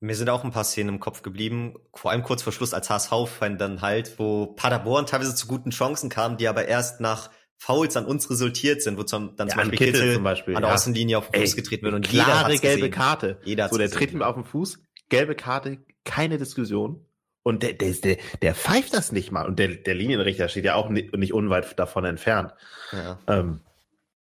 [0.00, 2.88] mir sind auch ein paar Szenen im Kopf geblieben, vor allem kurz vor Schluss als
[2.88, 7.96] HSV-Fan dann halt, wo Paderborn teilweise zu guten Chancen kam, die aber erst nach Fouls
[7.96, 10.70] an uns resultiert sind, wo zum, dann ja, zum Beispiel Kittel, zum Beispiel, an der
[10.70, 10.74] ja.
[10.76, 12.90] Außenlinie auf den Fuß Ey, getreten wird und klare jeder gelbe gesehen.
[12.92, 13.40] Karte.
[13.44, 17.04] Jeder so, der tritt ihm auf den Fuß, gelbe Karte, keine Diskussion.
[17.42, 19.46] Und der, der, der, der pfeift das nicht mal.
[19.46, 22.52] Und der, der Linienrichter steht ja auch nicht, nicht unweit davon entfernt.
[22.92, 23.18] Ja.
[23.26, 23.60] Ähm,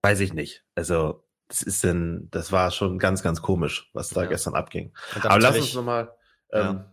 [0.02, 0.64] weiß ich nicht.
[0.74, 4.28] Also, das ist denn, das war schon ganz, ganz komisch, was da ja.
[4.28, 4.94] gestern abging.
[5.22, 6.10] Aber lass uns nochmal
[6.50, 6.92] ähm, ja.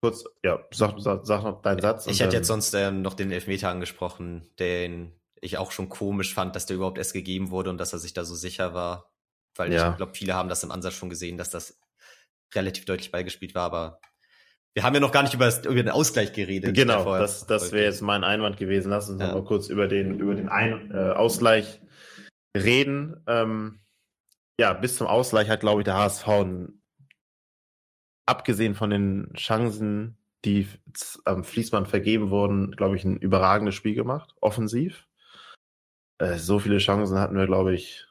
[0.00, 2.08] kurz, ja, sag, sag, sag noch deinen Satz.
[2.08, 6.56] Ich hätte jetzt sonst ähm, noch den Elfmeter angesprochen, den ich auch schon komisch fand,
[6.56, 9.12] dass der überhaupt erst gegeben wurde und dass er sich da so sicher war.
[9.54, 9.92] Weil ja.
[9.92, 11.78] ich glaube, viele haben das im Ansatz schon gesehen, dass das
[12.52, 14.00] relativ deutlich beigespielt war, aber
[14.72, 16.74] wir haben ja noch gar nicht über, das, über den Ausgleich geredet.
[16.74, 18.90] Genau, das, das wäre jetzt mein Einwand gewesen.
[18.90, 19.28] Lass uns ja.
[19.28, 21.80] noch mal kurz über den, über den Ein äh, Ausgleich
[22.56, 23.22] reden.
[23.28, 23.83] Ähm,
[24.58, 26.28] ja, bis zum Ausgleich hat, glaube ich, der HSV
[28.26, 30.68] abgesehen von den Chancen, die
[31.24, 35.08] am Fließband vergeben wurden, glaube ich, ein überragendes Spiel gemacht, offensiv.
[36.18, 38.06] Äh, so viele Chancen hatten wir, glaube ich,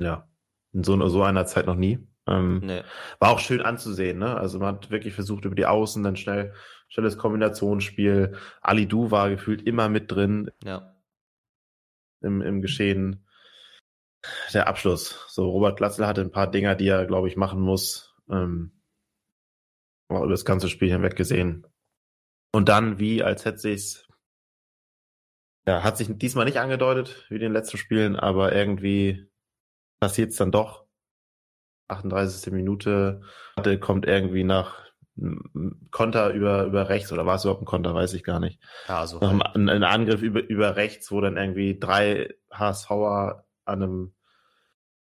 [0.00, 0.28] ja,
[0.72, 2.06] in so, so einer Zeit noch nie.
[2.26, 2.82] Ähm, nee.
[3.18, 4.36] War auch schön anzusehen, ne?
[4.36, 6.54] Also man hat wirklich versucht über die Außen, dann schnell,
[6.88, 8.36] schnelles Kombinationsspiel.
[8.60, 10.50] Ali Du war gefühlt immer mit drin.
[10.62, 10.94] Ja.
[12.20, 13.26] Im, im Geschehen.
[14.52, 15.26] Der Abschluss.
[15.28, 18.14] So, Robert Glatzel hatte ein paar Dinger, die er, glaube ich, machen muss.
[18.30, 18.72] Ähm,
[20.10, 21.66] über das ganze Spiel hinweg gesehen.
[22.52, 24.08] Und dann, wie als hätte sich's
[25.66, 29.28] ja, hat sich diesmal nicht angedeutet wie in den letzten Spielen, aber irgendwie
[30.00, 30.86] passiert es dann doch.
[31.88, 32.52] 38.
[32.52, 33.20] Minute
[33.80, 34.78] kommt irgendwie nach
[35.90, 38.60] Konter über, über rechts oder war es überhaupt ein Konter, weiß ich gar nicht.
[38.88, 44.12] Ja, so ein, ein, Angriff über, über rechts, wo dann irgendwie drei HSVer an einem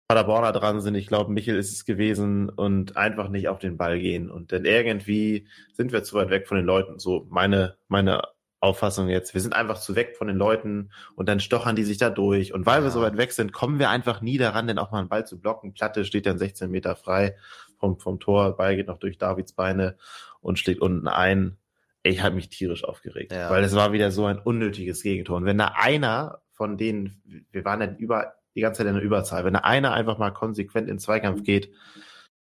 [0.08, 0.96] Paderborner dran sind.
[0.96, 4.30] Ich glaube, Michel ist es gewesen und einfach nicht auf den Ball gehen.
[4.32, 6.98] Und dann irgendwie sind wir zu weit weg von den Leuten.
[7.00, 8.22] So meine, meine
[8.60, 9.34] Auffassung jetzt.
[9.34, 12.54] Wir sind einfach zu weg von den Leuten und dann stochern die sich da durch.
[12.54, 12.86] Und weil ja.
[12.86, 15.28] wir so weit weg sind, kommen wir einfach nie daran, denn auch mal einen Ball
[15.28, 15.74] zu blocken.
[15.74, 17.36] Platte steht dann 16 Meter frei
[17.78, 19.98] vom, vom Tor, Ball geht noch durch Davids Beine
[20.42, 21.58] und schlägt unten ein.
[22.02, 23.50] Ich habe mich tierisch aufgeregt, ja.
[23.50, 25.38] weil es war wieder so ein unnötiges Gegentor.
[25.38, 29.04] Und wenn da einer von denen, wir waren ja über, die ganze Zeit in der
[29.04, 31.72] Überzahl, wenn einer einfach mal konsequent in Zweikampf geht,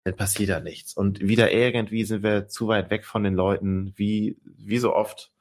[0.04, 0.94] dann passiert da nichts.
[0.94, 5.32] Und wieder irgendwie sind wir zu weit weg von den Leuten, wie, wie so oft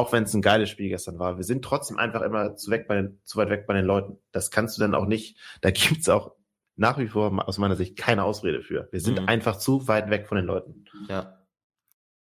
[0.00, 2.88] auch wenn es ein geiles Spiel gestern war, wir sind trotzdem einfach immer zu, weg
[2.88, 4.18] bei den, zu weit weg bei den Leuten.
[4.32, 6.32] Das kannst du dann auch nicht, da gibt's auch
[6.76, 8.88] nach wie vor aus meiner Sicht keine Ausrede für.
[8.90, 9.28] Wir sind mhm.
[9.28, 10.86] einfach zu weit weg von den Leuten.
[11.08, 11.36] Ja.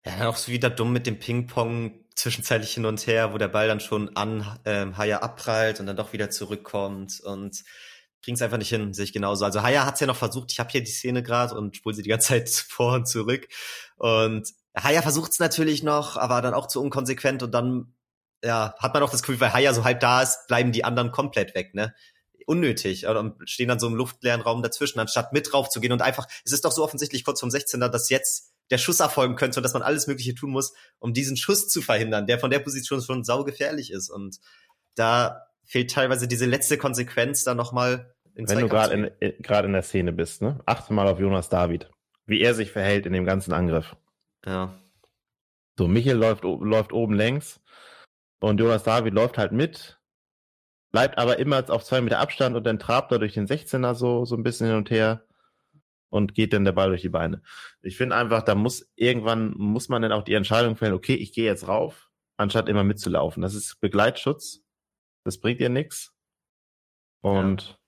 [0.05, 3.69] Ja, auch so wieder dumm mit dem Ping-Pong zwischenzeitlich hin und her, wo der Ball
[3.69, 7.63] dann schon an ähm, Haya abprallt und dann doch wieder zurückkommt und
[8.23, 9.45] kriegen es einfach nicht hin, sehe ich genauso.
[9.45, 11.95] Also Haya hat es ja noch versucht, ich habe hier die Szene gerade und spule
[11.95, 13.49] sie die ganze Zeit vor und zurück
[13.97, 17.95] und Haya versucht es natürlich noch, aber dann auch zu unkonsequent und dann
[18.45, 21.13] ja, hat man auch das Gefühl, weil Haya so halb da ist, bleiben die anderen
[21.13, 21.95] komplett weg, ne?
[22.47, 23.07] Unnötig.
[23.07, 26.27] Und stehen dann so im luftleeren Raum dazwischen, anstatt mit drauf zu gehen und einfach,
[26.45, 29.65] es ist doch so offensichtlich kurz vom 16er, dass jetzt der Schuss erfolgen könnte und
[29.65, 33.03] dass man alles Mögliche tun muss, um diesen Schuss zu verhindern, der von der Position
[33.03, 34.09] schon saugefährlich ist.
[34.09, 34.39] Und
[34.95, 39.67] da fehlt teilweise diese letzte Konsequenz da nochmal in Wenn du gerade in, äh, gerade
[39.67, 40.59] in der Szene bist, ne?
[40.65, 41.91] Achte mal auf Jonas David.
[42.25, 43.95] Wie er sich verhält in dem ganzen Angriff.
[44.47, 44.75] Ja.
[45.79, 47.61] So, Michel läuft, läuft oben längs
[48.41, 50.01] und Jonas David läuft halt mit,
[50.93, 54.25] bleibt aber immer auf zwei Meter Abstand und dann trabt er durch den 16er so,
[54.25, 55.27] so ein bisschen hin und her
[56.13, 57.43] und geht dann der Ball durch die Beine.
[57.81, 61.33] Ich finde einfach, da muss irgendwann, muss man dann auch die Entscheidung fällen, okay, ich
[61.33, 63.43] gehe jetzt rauf, anstatt immer mitzulaufen.
[63.43, 64.61] Das ist Begleitschutz.
[65.25, 66.13] Das bringt dir nichts.
[67.23, 67.79] Und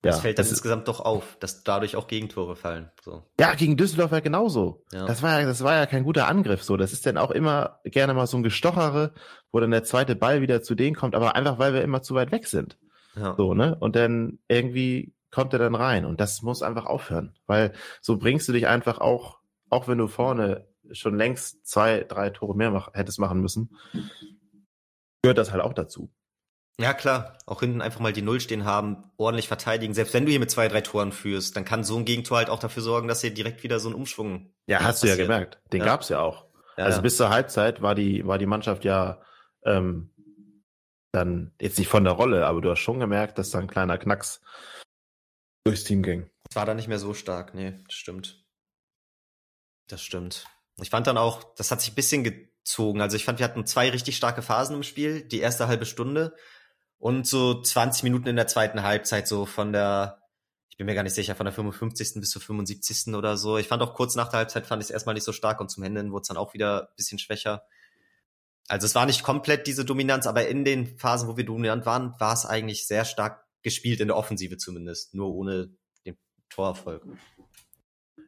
[0.00, 2.90] das ja, fällt dann das insgesamt doch auf, dass dadurch auch Gegentore fallen.
[3.02, 3.24] So.
[3.38, 4.84] Ja, gegen Düsseldorf ja genauso.
[4.90, 5.04] Ja.
[5.04, 6.62] Das war ja, das war ja kein guter Angriff.
[6.62, 9.12] So, das ist dann auch immer gerne mal so ein Gestochere,
[9.52, 12.14] wo dann der zweite Ball wieder zu denen kommt, aber einfach weil wir immer zu
[12.14, 12.78] weit weg sind.
[13.16, 13.34] Ja.
[13.36, 13.76] So, ne?
[13.80, 16.06] Und dann irgendwie kommt er dann rein.
[16.06, 17.34] Und das muss einfach aufhören.
[17.46, 22.30] Weil so bringst du dich einfach auch, auch wenn du vorne schon längst zwei, drei
[22.30, 23.76] Tore mehr mach, hättest machen müssen,
[25.20, 26.10] gehört das halt auch dazu.
[26.80, 27.36] Ja, klar.
[27.44, 29.92] Auch hinten einfach mal die Null stehen haben, ordentlich verteidigen.
[29.92, 32.48] Selbst wenn du hier mit zwei, drei Toren führst, dann kann so ein Gegentor halt
[32.48, 34.54] auch dafür sorgen, dass hier direkt wieder so ein Umschwung.
[34.66, 35.18] Ja, hast passiert.
[35.18, 35.60] du ja gemerkt.
[35.70, 35.84] Den ja.
[35.84, 36.46] gab's ja auch.
[36.78, 37.02] Ja, also ja.
[37.02, 39.20] bis zur Halbzeit war die, war die Mannschaft ja
[39.66, 40.14] ähm,
[41.12, 43.98] dann jetzt nicht von der Rolle, aber du hast schon gemerkt, dass da ein kleiner
[43.98, 44.40] Knacks
[45.66, 46.30] durchs Team ging.
[46.48, 48.44] Es war da nicht mehr so stark, nee, das stimmt.
[49.88, 50.46] Das stimmt.
[50.80, 53.00] Ich fand dann auch, das hat sich ein bisschen gezogen.
[53.00, 55.22] Also ich fand, wir hatten zwei richtig starke Phasen im Spiel.
[55.22, 56.34] Die erste halbe Stunde
[56.98, 60.22] und so 20 Minuten in der zweiten Halbzeit, so von der,
[60.68, 62.14] ich bin mir gar nicht sicher, von der 55.
[62.16, 63.14] bis zur 75.
[63.14, 63.58] oder so.
[63.58, 65.70] Ich fand auch kurz nach der Halbzeit fand ich es erstmal nicht so stark und
[65.70, 67.64] zum Ende wurde es dann auch wieder ein bisschen schwächer.
[68.68, 72.18] Also es war nicht komplett diese Dominanz, aber in den Phasen, wo wir dominant waren,
[72.18, 75.76] war es eigentlich sehr stark gespielt, in der Offensive zumindest, nur ohne
[76.06, 76.16] den
[76.48, 77.04] Torerfolg.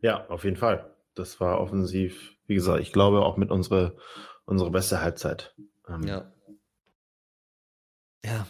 [0.03, 0.95] Ja, auf jeden Fall.
[1.15, 3.97] Das war offensiv, wie gesagt, ich glaube auch mit unsere,
[4.45, 5.55] unsere beste Halbzeit.
[5.89, 6.33] Ähm, ja
[8.25, 8.47] ja,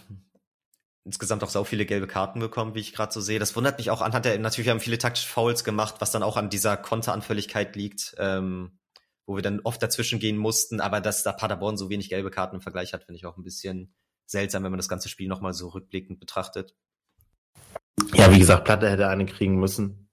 [1.04, 3.38] insgesamt auch so viele gelbe Karten bekommen, wie ich gerade so sehe.
[3.38, 6.36] Das wundert mich auch anhand der, natürlich haben viele taktische Fouls gemacht, was dann auch
[6.36, 8.78] an dieser Konteranfälligkeit liegt, ähm,
[9.26, 12.56] wo wir dann oft dazwischen gehen mussten, aber dass da Paderborn so wenig gelbe Karten
[12.56, 13.94] im Vergleich hat, finde ich auch ein bisschen
[14.28, 16.76] seltsam, wenn man das ganze Spiel nochmal so rückblickend betrachtet.
[18.14, 20.08] Ja, wie gesagt, Platte hätte eine kriegen müssen.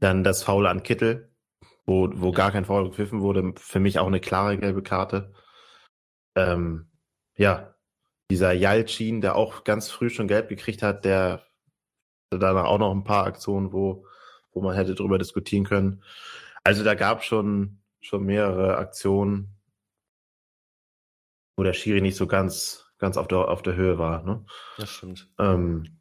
[0.00, 1.32] Dann das Foul an Kittel,
[1.86, 2.34] wo, wo ja.
[2.34, 3.52] gar kein Foul gepfiffen wurde.
[3.56, 5.32] Für mich auch eine klare gelbe Karte.
[6.34, 6.90] Ähm,
[7.36, 7.74] ja,
[8.30, 11.46] dieser Jalcin, der auch ganz früh schon gelb gekriegt hat, der
[12.30, 14.06] danach auch noch ein paar Aktionen, wo,
[14.52, 16.02] wo man hätte drüber diskutieren können.
[16.64, 19.56] Also da gab schon, schon mehrere Aktionen,
[21.56, 24.22] wo der Schiri nicht so ganz, ganz auf der, auf der Höhe war.
[24.22, 24.44] Ne?
[24.78, 25.28] Das stimmt.
[25.38, 25.98] Ähm,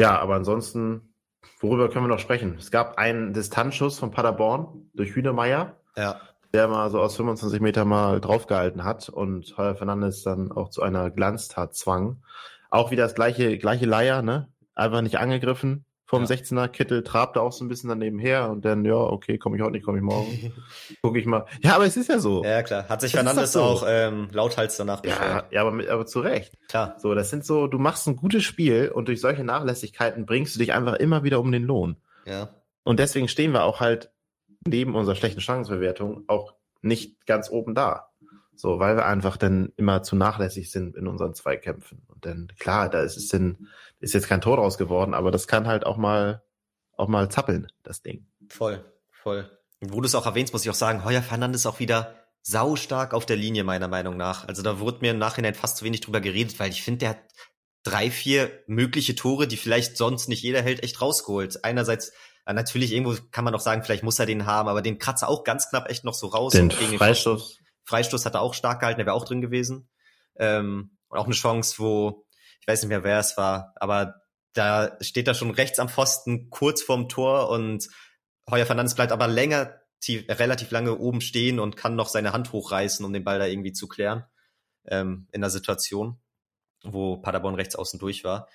[0.00, 1.14] ja, aber ansonsten,
[1.60, 2.56] worüber können wir noch sprechen?
[2.58, 5.76] Es gab einen Distanzschuss von Paderborn durch Hühnemeier.
[5.96, 6.20] Ja
[6.52, 10.82] der mal so aus 25 Meter mal draufgehalten hat und Heuer Fernandes dann auch zu
[10.82, 12.22] einer Glanztat zwang.
[12.70, 14.48] Auch wieder das gleiche, gleiche Leier, ne?
[14.74, 16.28] Einfach nicht angegriffen vom ja.
[16.28, 16.66] 16er.
[16.66, 19.74] Kittel trabte auch so ein bisschen daneben her und dann, ja, okay, komme ich heute
[19.74, 20.52] nicht, komme ich morgen.
[21.02, 21.46] Guck ich mal.
[21.62, 22.42] Ja, aber es ist ja so.
[22.42, 22.88] Ja, klar.
[22.88, 23.62] Hat sich das Fernandes so.
[23.62, 26.58] auch ähm, lauthals danach Ja, ja aber, mit, aber zu Recht.
[26.68, 26.96] Klar.
[26.98, 30.58] So, das sind so, du machst ein gutes Spiel und durch solche Nachlässigkeiten bringst du
[30.58, 31.96] dich einfach immer wieder um den Lohn.
[32.26, 32.48] Ja.
[32.82, 34.10] Und deswegen stehen wir auch halt
[34.66, 38.09] neben unserer schlechten Chancenbewertung auch nicht ganz oben da.
[38.60, 42.02] So, weil wir einfach dann immer zu nachlässig sind in unseren Zweikämpfen.
[42.08, 43.68] Und dann, klar, da ist es denn,
[44.00, 46.42] ist jetzt kein Tor draus geworden, aber das kann halt auch mal,
[46.94, 48.26] auch mal zappeln, das Ding.
[48.50, 49.50] Voll, voll.
[49.80, 52.76] Und wo du es auch erwähnst, muss ich auch sagen, Heuer Fernandes auch wieder sau
[52.76, 54.46] stark auf der Linie, meiner Meinung nach.
[54.46, 57.08] Also da wurde mir im Nachhinein fast zu wenig drüber geredet, weil ich finde, der
[57.10, 57.20] hat
[57.82, 61.64] drei, vier mögliche Tore, die vielleicht sonst nicht jeder hält, echt rausgeholt.
[61.64, 62.12] Einerseits,
[62.44, 65.22] äh, natürlich irgendwo kann man noch sagen, vielleicht muss er den haben, aber den kratzt
[65.22, 66.52] er auch ganz knapp echt noch so raus.
[66.52, 67.59] Den Freistoß.
[67.84, 69.88] Freistoß hat er auch stark gehalten, der wäre auch drin gewesen.
[70.36, 72.26] Ähm, und auch eine Chance, wo,
[72.60, 74.14] ich weiß nicht mehr, wer es war, aber
[74.52, 77.88] da steht er schon rechts am Pfosten, kurz vorm Tor und
[78.50, 82.52] Heuer Fernandes bleibt aber länger, tief, relativ lange oben stehen und kann noch seine Hand
[82.52, 84.24] hochreißen, um den Ball da irgendwie zu klären
[84.86, 86.20] ähm, in der Situation,
[86.82, 88.48] wo Paderborn rechts außen durch war.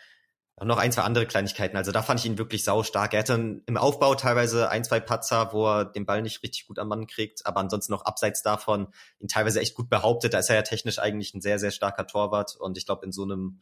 [0.57, 1.75] Und noch ein, zwei andere Kleinigkeiten.
[1.75, 3.13] Also da fand ich ihn wirklich sau stark.
[3.13, 6.79] Er hatte im Aufbau teilweise ein, zwei Patzer, wo er den Ball nicht richtig gut
[6.79, 8.87] am Mann kriegt, aber ansonsten noch abseits davon
[9.19, 10.33] ihn teilweise echt gut behauptet.
[10.33, 12.55] Da ist er ja technisch eigentlich ein sehr, sehr starker Torwart.
[12.57, 13.59] Und ich glaube, in so einem,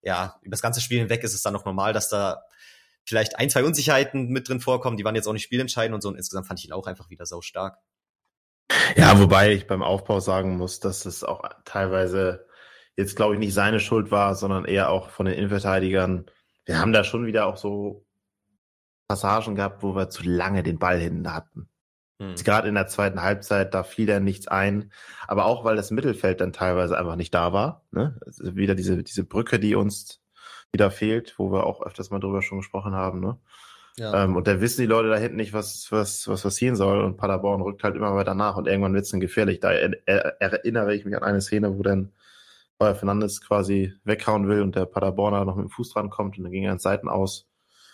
[0.00, 2.42] ja, über das ganze Spiel hinweg ist es dann noch normal, dass da
[3.04, 4.96] vielleicht ein, zwei Unsicherheiten mit drin vorkommen.
[4.96, 6.08] Die waren jetzt auch nicht spielentscheidend und so.
[6.08, 7.76] Und insgesamt fand ich ihn auch einfach wieder sau stark.
[8.96, 12.46] Ja, wobei ich beim Aufbau sagen muss, dass es auch teilweise
[12.96, 16.26] jetzt, glaube ich, nicht seine Schuld war, sondern eher auch von den Innenverteidigern.
[16.64, 18.04] Wir haben da schon wieder auch so
[19.08, 21.68] Passagen gehabt, wo wir zu lange den Ball hinten hatten.
[22.20, 22.34] Hm.
[22.36, 24.92] Gerade in der zweiten Halbzeit, da fiel dann nichts ein.
[25.26, 27.84] Aber auch, weil das Mittelfeld dann teilweise einfach nicht da war.
[27.90, 28.20] Ne?
[28.38, 30.22] Wieder diese, diese Brücke, die uns
[30.72, 33.20] wieder fehlt, wo wir auch öfters mal drüber schon gesprochen haben.
[33.20, 33.38] Ne?
[33.96, 34.24] Ja.
[34.24, 37.00] Ähm, und da wissen die Leute da hinten nicht, was, was, was passieren soll.
[37.00, 39.60] Und Paderborn rückt halt immer weiter nach und irgendwann wird es dann gefährlich.
[39.60, 42.12] Da er, er, erinnere ich mich an eine Szene, wo dann
[42.80, 46.44] Euer Fernandes quasi weghauen will und der Paderborner noch mit dem Fuß dran kommt und
[46.44, 47.46] dann ging er ans Seiten aus.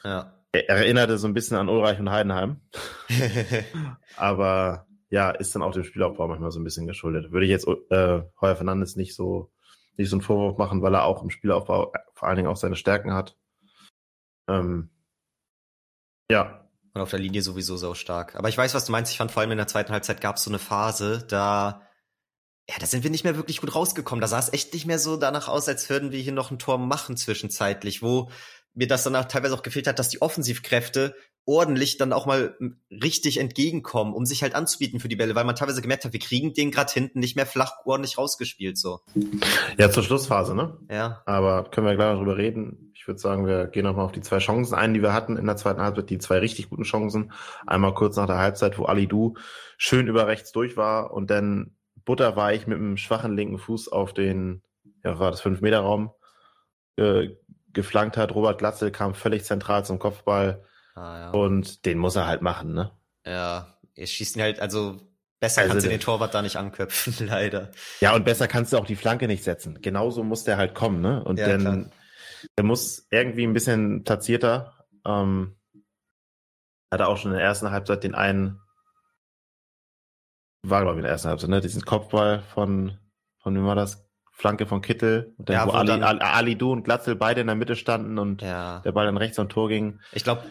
[0.05, 0.33] Ja.
[0.53, 2.61] Er, er erinnerte so ein bisschen an Ulreich und Heidenheim.
[4.17, 7.33] Aber ja, ist dann auch dem Spielaufbau manchmal so ein bisschen geschuldet.
[7.33, 9.51] Würde ich jetzt äh, Heuer Fernandes nicht so
[9.97, 12.77] nicht so einen Vorwurf machen, weil er auch im Spielaufbau vor allen Dingen auch seine
[12.77, 13.37] Stärken hat.
[14.49, 14.91] Ähm,
[16.31, 16.69] ja.
[16.95, 18.37] Und auf der Linie sowieso so stark.
[18.37, 19.13] Aber ich weiß, was du meinst.
[19.13, 21.86] Ich fand vor allem in der zweiten Halbzeit gab es so eine Phase, da
[22.69, 24.21] ja, da sind wir nicht mehr wirklich gut rausgekommen.
[24.21, 26.59] Da sah es echt nicht mehr so danach aus, als würden wir hier noch ein
[26.59, 28.29] Tor machen zwischenzeitlich, wo
[28.75, 31.15] mir das danach teilweise auch gefehlt hat, dass die Offensivkräfte
[31.47, 32.57] ordentlich dann auch mal
[32.91, 36.21] richtig entgegenkommen, um sich halt anzubieten für die Bälle, weil man teilweise gemerkt hat, wir
[36.21, 39.01] kriegen den gerade hinten nicht mehr flach ordentlich rausgespielt so.
[39.79, 40.77] Ja, zur Schlussphase, ne?
[40.91, 41.23] Ja.
[41.25, 42.93] Aber können wir gleich noch drüber reden.
[42.97, 45.47] Ich würde sagen, wir gehen nochmal auf die zwei Chancen ein, die wir hatten in
[45.47, 47.31] der zweiten Halbzeit, die zwei richtig guten Chancen.
[47.65, 49.35] Einmal kurz nach der Halbzeit, wo Ali Du
[49.79, 51.76] schön über rechts durch war und dann
[52.07, 54.63] butterweich mit einem schwachen linken Fuß auf den,
[55.05, 56.13] ja, war das 5-Meter-Raum
[56.97, 57.29] äh,
[57.75, 58.35] geflankt hat.
[58.35, 60.65] Robert Glatzel kam völlig zentral zum Kopfball
[60.97, 61.31] Ah, ja.
[61.31, 62.91] Und den muss er halt machen, ne?
[63.27, 64.99] Ja, er schießt ihn halt, also
[65.41, 67.71] besser also, kannst du den Torwart da nicht anköpfen, leider.
[68.01, 69.79] Ja, und besser kannst du auch die Flanke nicht setzen.
[69.83, 71.23] Genauso muss der halt kommen, ne?
[71.23, 71.91] Und ja, dann, klar.
[72.57, 74.87] der muss irgendwie ein bisschen platzierter.
[75.05, 75.55] Ähm,
[76.91, 78.61] hat er auch schon in der ersten Halbzeit den einen,
[80.71, 81.61] war glaube ich in der ersten Halbzeit, ne?
[81.61, 82.99] Diesen Kopfball von,
[83.39, 84.07] von wie war das?
[84.37, 87.41] Flanke von Kittel, und dann, ja, wo, wo Ali, dann, Ali Du und Glatzel beide
[87.41, 88.81] in der Mitte standen und ja.
[88.81, 89.99] der Ball dann rechts am Tor ging.
[90.13, 90.43] Ich glaube,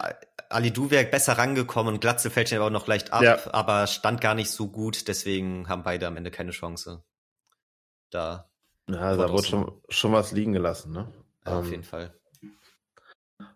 [0.48, 3.38] Ali Du wäre besser rangekommen und Glatzel fällt ja aber noch leicht ab, ja.
[3.52, 7.04] aber stand gar nicht so gut, deswegen haben beide am Ende keine Chance.
[8.10, 8.50] Da.
[8.88, 11.12] Ja, da wurde schon, schon was liegen gelassen, ne?
[11.44, 12.12] Ja, um, auf ähm, jeden Fall.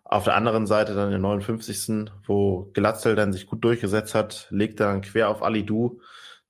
[0.05, 2.09] Auf der anderen Seite dann in 59.
[2.25, 6.01] wo Glatzel dann sich gut durchgesetzt hat, legt er dann quer auf Ali Du,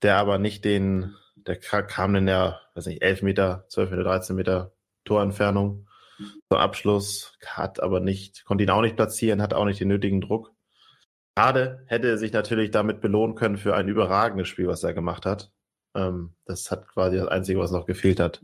[0.02, 1.16] der aber nicht den
[1.48, 4.74] der kam in der, weiß nicht, 11 Meter, 12 Meter, 13 Meter
[5.06, 5.88] Torentfernung
[6.50, 10.22] zum Abschluss, hat aber nicht, konnte ihn auch nicht platzieren, hat auch nicht den nötigen
[10.22, 10.54] Druck.
[11.36, 15.26] Gerade hätte er sich natürlich damit belohnen können für ein überragendes Spiel, was er gemacht
[15.26, 15.52] hat.
[15.96, 18.44] Ähm, das hat quasi das Einzige, was noch gefehlt hat.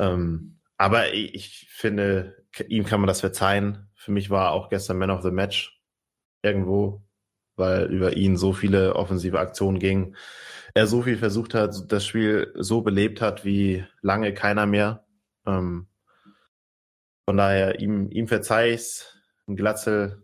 [0.00, 3.90] Ähm, aber ich, ich finde, ihm kann man das verzeihen.
[3.94, 5.82] Für mich war auch gestern Man of the Match
[6.42, 7.02] irgendwo,
[7.56, 10.16] weil über ihn so viele offensive Aktionen gingen
[10.76, 15.06] er so viel versucht hat, das Spiel so belebt hat wie lange keiner mehr.
[15.46, 15.86] Ähm,
[17.24, 19.16] von daher, ihm, ihm verzeih ich's.
[19.48, 20.22] Ein Glatzel,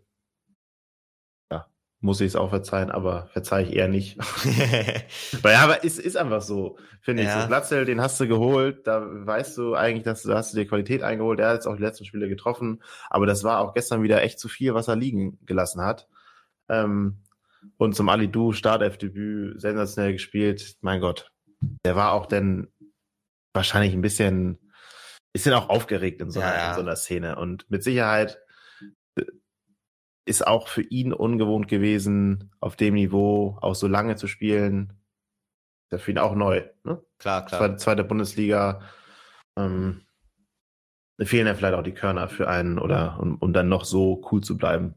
[1.51, 1.65] ja,
[2.01, 4.19] muss ich es auch verzeihen, aber verzeih ich eher nicht.
[5.41, 7.29] Weil, ja, aber ist, ist einfach so, finde ja.
[7.29, 7.41] ich.
[7.41, 10.67] So Glatzel, den hast du geholt, da weißt du eigentlich, dass du, hast du dir
[10.67, 11.39] Qualität eingeholt.
[11.39, 14.37] Er hat jetzt auch die letzten Spiele getroffen, aber das war auch gestern wieder echt
[14.37, 16.07] zu viel, was er liegen gelassen hat.
[16.69, 17.22] Ähm,
[17.77, 20.75] und zum Ali Du Startelfdebüt sensationell gespielt.
[20.81, 21.31] Mein Gott,
[21.85, 22.67] der war auch dann
[23.53, 24.59] wahrscheinlich ein bisschen,
[25.33, 26.69] bisschen auch aufgeregt in so, einer, ja, ja.
[26.69, 27.35] in so einer Szene.
[27.37, 28.39] Und mit Sicherheit
[29.15, 29.25] äh,
[30.25, 34.93] ist auch für ihn ungewohnt gewesen, auf dem Niveau auch so lange zu spielen.
[35.89, 36.63] Ist für ihn auch neu.
[36.83, 37.03] Ne?
[37.19, 37.59] Klar, klar.
[37.59, 38.81] Zweite, zweite Bundesliga.
[39.57, 40.01] Ähm,
[41.21, 44.41] fehlen ja vielleicht auch die Körner für einen oder um, um dann noch so cool
[44.41, 44.95] zu bleiben.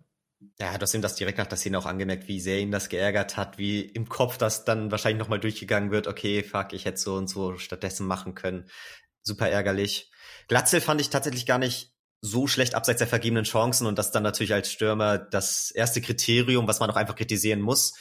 [0.58, 2.88] Ja, du hast ihm das direkt nach der Szene auch angemerkt, wie sehr ihn das
[2.88, 6.98] geärgert hat, wie im Kopf das dann wahrscheinlich nochmal durchgegangen wird, okay, fuck, ich hätte
[6.98, 8.68] so und so stattdessen machen können.
[9.22, 10.10] super ärgerlich.
[10.48, 11.92] Glatzel fand ich tatsächlich gar nicht
[12.22, 16.66] so schlecht abseits der vergebenen Chancen und das dann natürlich als Stürmer das erste Kriterium,
[16.68, 17.94] was man auch einfach kritisieren muss.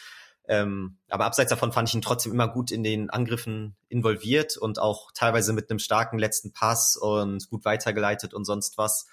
[0.48, 4.80] Ähm, aber abseits davon fand ich ihn trotzdem immer gut in den Angriffen involviert und
[4.80, 9.08] auch teilweise mit einem starken letzten Pass und gut weitergeleitet und sonst was.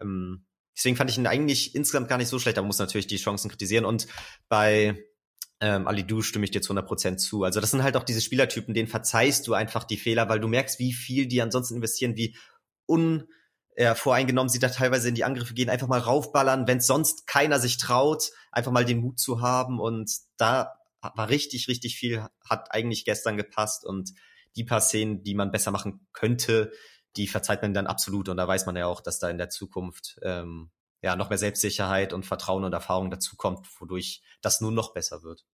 [0.00, 3.16] Ähm, deswegen fand ich ihn eigentlich insgesamt gar nicht so schlecht, aber muss natürlich die
[3.16, 3.84] Chancen kritisieren.
[3.84, 4.06] Und
[4.48, 5.04] bei
[5.60, 7.44] ähm, Ali Du stimme ich dir zu 100% zu.
[7.44, 10.48] Also das sind halt auch diese Spielertypen, denen verzeihst du einfach die Fehler, weil du
[10.48, 12.36] merkst, wie viel die ansonsten investieren, wie
[12.86, 13.28] un
[13.74, 17.58] äh, voreingenommen sie da teilweise in die Angriffe gehen, einfach mal raufballern, wenn sonst keiner
[17.58, 19.80] sich traut, einfach mal den Mut zu haben.
[19.80, 23.86] Und da war richtig, richtig viel, hat eigentlich gestern gepasst.
[23.86, 24.12] Und
[24.56, 26.72] die paar Szenen, die man besser machen könnte,
[27.16, 28.28] die verzeiht man dann absolut.
[28.28, 30.70] Und da weiß man ja auch, dass da in der Zukunft ähm,
[31.02, 35.44] ja noch mehr Selbstsicherheit und Vertrauen und Erfahrung dazukommt, wodurch das nur noch besser wird.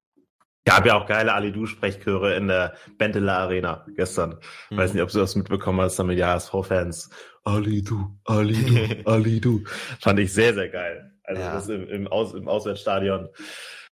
[0.64, 4.38] Gab ja auch geile Ali-Du-Sprechchöre in der Benteler Arena gestern.
[4.68, 4.76] Mhm.
[4.76, 7.10] Weiß nicht, ob du das mitbekommen hast, damit die HSV-Fans.
[7.44, 9.64] Ali-Du, Ali-Du, Ali-Du.
[10.00, 11.12] Fand ich sehr, sehr geil.
[11.24, 11.54] Also ja.
[11.54, 13.30] das im, im, Aus, im Auswärtsstadion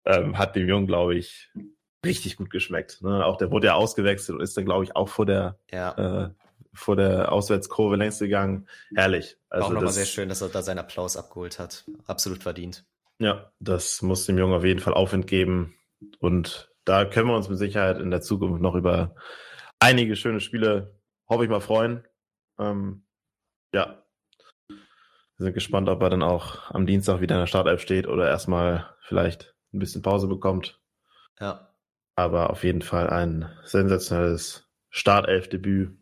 [0.05, 1.51] ähm, hat dem Jungen, glaube ich,
[2.03, 3.01] richtig gut geschmeckt.
[3.01, 3.23] Ne?
[3.23, 6.25] Auch der wurde ja ausgewechselt und ist dann, glaube ich, auch vor der ja.
[6.25, 6.29] äh,
[6.73, 8.67] vor der Auswärtskurve längst gegangen.
[8.95, 9.37] Herrlich.
[9.49, 11.85] Also War auch nochmal sehr schön, dass er da seinen Applaus abgeholt hat.
[12.05, 12.85] Absolut verdient.
[13.19, 15.75] Ja, das muss dem Jungen auf jeden Fall Aufwind geben.
[16.19, 19.15] Und da können wir uns mit Sicherheit in der Zukunft noch über
[19.79, 22.03] einige schöne Spiele, hoffe ich mal, freuen.
[22.59, 23.05] Ähm,
[23.73, 24.03] ja,
[25.37, 28.27] wir sind gespannt, ob er dann auch am Dienstag wieder in der Startelf steht oder
[28.29, 30.79] erstmal vielleicht ein bisschen Pause bekommt.
[31.39, 31.73] Ja.
[32.15, 35.97] Aber auf jeden Fall ein sensationelles Startelf-Debüt.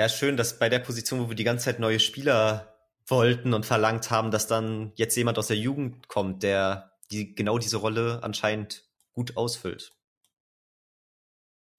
[0.00, 2.74] Ja, schön, dass bei der Position, wo wir die ganze Zeit neue Spieler
[3.06, 7.58] wollten und verlangt haben, dass dann jetzt jemand aus der Jugend kommt, der die genau
[7.58, 9.92] diese Rolle anscheinend gut ausfüllt.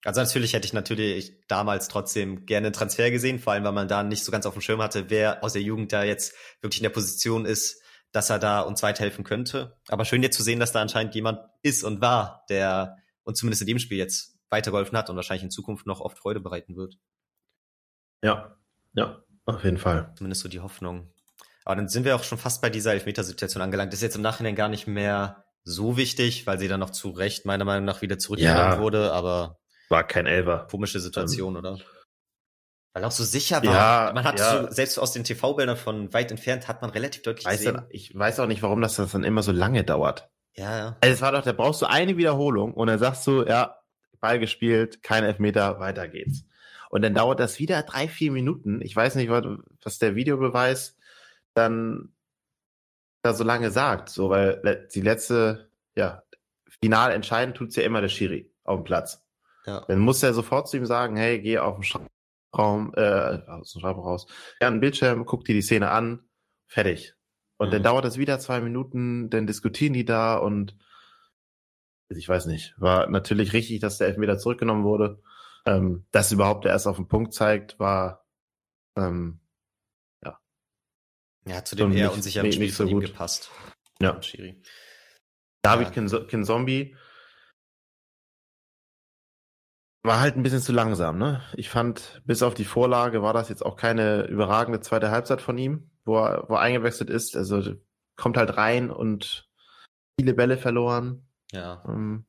[0.04, 3.88] Also natürlich hätte ich natürlich damals trotzdem gerne einen Transfer gesehen, vor allem weil man
[3.88, 6.78] da nicht so ganz auf dem Schirm hatte, wer aus der Jugend da jetzt wirklich
[6.78, 7.82] in der Position ist,
[8.12, 9.80] dass er da uns weiterhelfen könnte.
[9.88, 13.62] Aber schön jetzt zu sehen, dass da anscheinend jemand ist und war, der uns zumindest
[13.62, 17.00] in dem Spiel jetzt weitergeholfen hat und wahrscheinlich in Zukunft noch oft Freude bereiten wird.
[18.22, 18.56] Ja,
[18.94, 20.12] ja, auf jeden Fall.
[20.16, 21.12] Zumindest so die Hoffnung.
[21.64, 23.92] Aber dann sind wir auch schon fast bei dieser Elfmetersituation angelangt.
[23.92, 27.10] Das ist jetzt im Nachhinein gar nicht mehr so wichtig, weil sie dann noch zu
[27.10, 29.58] Recht meiner Meinung nach wieder zurückgenommen ja, wurde, aber
[29.88, 30.66] war kein Elfer.
[30.70, 31.78] Komische Situation, ähm, oder?
[32.94, 33.74] Weil auch so sicher war.
[33.74, 34.62] Ja, man hat ja.
[34.62, 37.74] so, selbst aus den TV-Bildern von weit entfernt hat man relativ deutlich weiß gesehen.
[37.74, 40.30] Dann, ich weiß auch nicht, warum das dann immer so lange dauert.
[40.54, 40.96] Ja, ja.
[41.00, 43.76] Also es war doch, da brauchst du eine Wiederholung und dann sagst du, ja,
[44.20, 46.44] Ball gespielt, kein Elfmeter, weiter geht's.
[46.92, 48.82] Und dann dauert das wieder drei, vier Minuten.
[48.82, 50.94] Ich weiß nicht, was der Videobeweis
[51.54, 52.12] dann
[53.22, 56.22] da so lange sagt, so weil die letzte, ja,
[56.82, 59.24] final entscheiden tut's ja immer der Schiri auf dem Platz.
[59.64, 59.86] Ja.
[59.88, 63.80] Dann muss er sofort zu ihm sagen, hey, geh auf den Schraubraum, äh, aus dem
[63.80, 64.26] Schraubraum raus,
[64.60, 66.28] ja, einen Bildschirm, guck dir die Szene an,
[66.66, 67.14] fertig.
[67.56, 67.72] Und mhm.
[67.72, 70.76] dann dauert es wieder zwei Minuten, dann diskutieren die da und
[72.10, 75.22] ich weiß nicht, war natürlich richtig, dass der Elfmeter zurückgenommen wurde.
[75.64, 78.26] Ähm, dass überhaupt erst auf den Punkt zeigt, war
[78.96, 79.42] ähm,
[81.44, 83.06] ja, zu dem eher nicht, unsicheren nicht, Spiel nicht so gut.
[83.06, 83.50] gepasst.
[84.00, 84.20] Ja.
[84.22, 84.60] Schiri.
[85.62, 86.20] David ja.
[86.24, 86.96] Kinzombie
[90.04, 91.42] war halt ein bisschen zu langsam, ne?
[91.54, 95.56] Ich fand, bis auf die Vorlage war das jetzt auch keine überragende zweite Halbzeit von
[95.58, 97.36] ihm, wo er, wo er eingewechselt ist.
[97.36, 97.74] Also
[98.16, 99.48] kommt halt rein und
[100.18, 101.28] viele Bälle verloren.
[101.52, 101.84] Ja.
[101.86, 102.26] Ähm,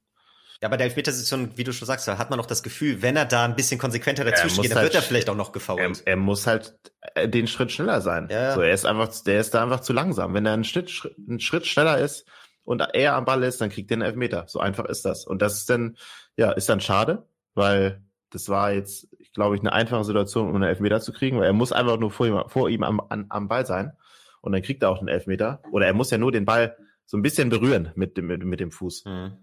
[0.63, 3.25] ja, bei der Elfmetersituation, wie du schon sagst, hat man auch das Gefühl, wenn er
[3.25, 5.81] da ein bisschen konsequenter dazwischen geht, dann halt, wird er vielleicht auch noch gefault.
[5.81, 6.79] Er, er, muss halt
[7.15, 8.29] äh, den Schritt schneller sein.
[8.31, 8.53] Ja.
[8.53, 10.33] So, er ist einfach, der ist da einfach zu langsam.
[10.33, 10.89] Wenn er einen Schritt,
[11.27, 12.25] einen Schritt schneller ist
[12.63, 14.45] und er am Ball ist, dann kriegt er einen Elfmeter.
[14.47, 15.25] So einfach ist das.
[15.25, 15.97] Und das ist dann,
[16.37, 20.55] ja, ist dann schade, weil das war jetzt, ich glaube ich, eine einfache Situation, um
[20.55, 23.25] einen Elfmeter zu kriegen, weil er muss einfach nur vor ihm, vor ihm am, an,
[23.27, 23.91] am Ball sein
[24.39, 25.61] und dann kriegt er auch einen Elfmeter.
[25.73, 28.61] Oder er muss ja nur den Ball so ein bisschen berühren mit dem, mit, mit
[28.61, 29.03] dem Fuß.
[29.03, 29.33] Mhm.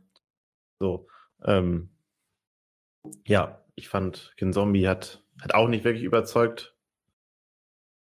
[0.80, 1.06] So.
[1.44, 1.90] Ähm,
[3.26, 6.74] ja, ich fand, Kinzombie hat, hat auch nicht wirklich überzeugt.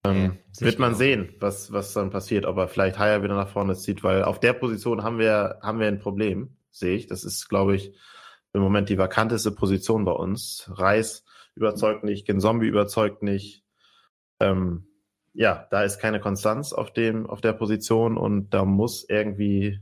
[0.04, 3.48] Ähm, nee, wird man sehen, was, was dann passiert, ob er vielleicht Haier wieder nach
[3.48, 7.06] vorne zieht, weil auf der Position haben wir, haben wir ein Problem, sehe ich.
[7.06, 7.94] Das ist, glaube ich,
[8.52, 10.70] im Moment die vakanteste Position bei uns.
[10.72, 11.24] Reis
[11.54, 13.64] überzeugt nicht, Kinzombie überzeugt nicht.
[14.40, 14.86] Ähm,
[15.32, 19.80] ja, da ist keine Konstanz auf dem, auf der Position und da muss irgendwie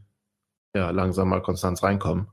[0.75, 2.29] ja langsam mal Konstanz reinkommen.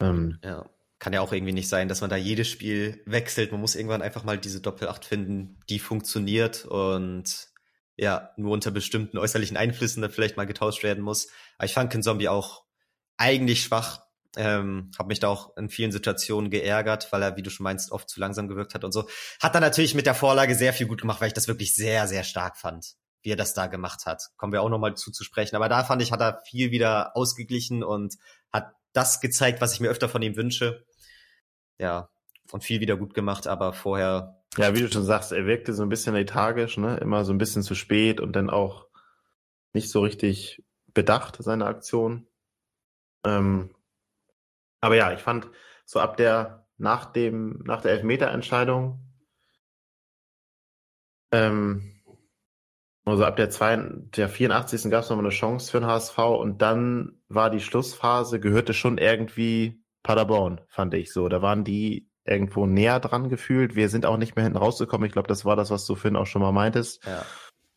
[0.00, 0.68] Ähm, ja.
[0.98, 3.52] Kann ja auch irgendwie nicht sein, dass man da jedes Spiel wechselt.
[3.52, 7.48] Man muss irgendwann einfach mal diese Doppelacht finden, die funktioniert und
[7.96, 11.28] ja, nur unter bestimmten äußerlichen Einflüssen da vielleicht mal getauscht werden muss.
[11.56, 12.64] Aber ich fand Ken Zombie auch
[13.16, 14.02] eigentlich schwach.
[14.36, 17.90] Ähm, habe mich da auch in vielen Situationen geärgert, weil er, wie du schon meinst,
[17.90, 19.08] oft zu langsam gewirkt hat und so.
[19.40, 22.06] Hat dann natürlich mit der Vorlage sehr viel gut gemacht, weil ich das wirklich sehr,
[22.06, 24.28] sehr stark fand, wie er das da gemacht hat.
[24.36, 25.56] Kommen wir auch nochmal zuzusprechen.
[25.56, 28.14] Aber da fand ich, hat er viel wieder ausgeglichen und
[28.52, 30.84] hat das gezeigt, was ich mir öfter von ihm wünsche.
[31.78, 32.10] Ja,
[32.50, 34.42] und viel wieder gut gemacht, aber vorher.
[34.56, 36.96] Ja, wie du schon sagst, er wirkte so ein bisschen lethargisch, ne?
[36.96, 38.88] Immer so ein bisschen zu spät und dann auch
[39.72, 42.26] nicht so richtig bedacht, seine Aktion.
[43.24, 43.74] Ähm,
[44.80, 45.48] aber ja, ich fand
[45.84, 49.00] so ab der, nach dem, nach der Elfmeterentscheidung,
[51.30, 51.97] ähm,
[53.08, 53.76] also ab der, zwei,
[54.16, 54.90] der 84.
[54.90, 58.98] gab es nochmal eine Chance für den HSV und dann war die Schlussphase, gehörte schon
[58.98, 61.28] irgendwie Paderborn, fand ich so.
[61.28, 63.74] Da waren die irgendwo näher dran gefühlt.
[63.74, 65.06] Wir sind auch nicht mehr hinten rausgekommen.
[65.06, 67.04] Ich glaube, das war das, was du Finn auch schon mal meintest.
[67.04, 67.24] Ja.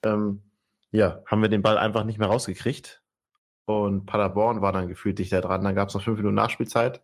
[0.04, 0.44] Ähm,
[0.92, 3.02] ja, haben wir den Ball einfach nicht mehr rausgekriegt.
[3.66, 5.64] Und Paderborn war dann gefühlt dichter dran.
[5.64, 7.02] Dann gab es noch fünf Minuten Nachspielzeit.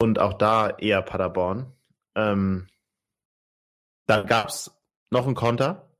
[0.00, 1.72] Und auch da eher Paderborn.
[2.14, 2.68] Ähm,
[4.06, 4.70] dann gab es
[5.10, 5.90] noch einen Konter.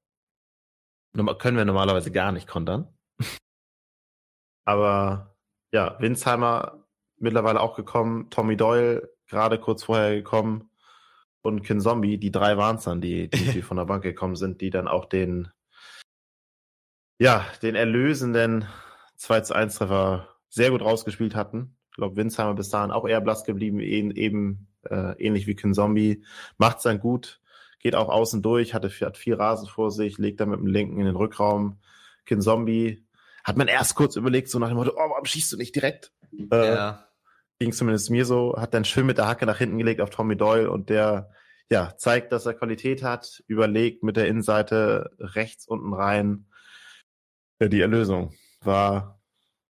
[1.15, 2.89] Können wir normalerweise gar nicht kontern.
[4.65, 5.37] Aber
[5.73, 6.85] ja, Winsheimer
[7.19, 10.71] mittlerweile auch gekommen, Tommy Doyle gerade kurz vorher gekommen
[11.43, 14.37] und Kin Zombie, die drei waren es dann, die, die, die von der Bank gekommen
[14.37, 15.49] sind, die dann auch den,
[17.19, 18.67] ja, den erlösenden
[19.17, 21.77] 2 zu 1 Treffer sehr gut rausgespielt hatten.
[21.91, 26.25] Ich glaube, Winsheimer bis dahin auch eher blass geblieben, eben äh, ähnlich wie Kin Zombie.
[26.59, 27.41] Macht's dann gut,
[27.85, 30.99] geht auch außen durch, hatte, hat viel Rasen vor sich, legt dann mit dem linken
[30.99, 31.79] in den Rückraum.
[32.25, 33.07] Kin Zombie
[33.45, 36.11] hat man erst kurz überlegt, so nach dem Motto, oh, warum schießt du nicht direkt?
[36.51, 37.07] Äh, ja.
[37.59, 40.35] Ging zumindest mir so, hat dann schön mit der Hacke nach hinten gelegt auf Tommy
[40.35, 41.31] Doyle und der
[41.71, 46.47] ja, zeigt, dass er Qualität hat, überlegt mit der Innenseite rechts unten rein.
[47.61, 49.21] Ja, die Erlösung war,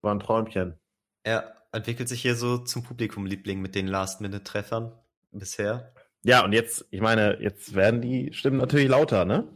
[0.01, 0.79] war ein Träumchen.
[1.25, 4.93] Ja, entwickelt sich hier so zum Publikumliebling mit den Last-Minute-Treffern
[5.31, 5.93] bisher.
[6.23, 9.47] Ja, und jetzt, ich meine, jetzt werden die Stimmen natürlich lauter, ne?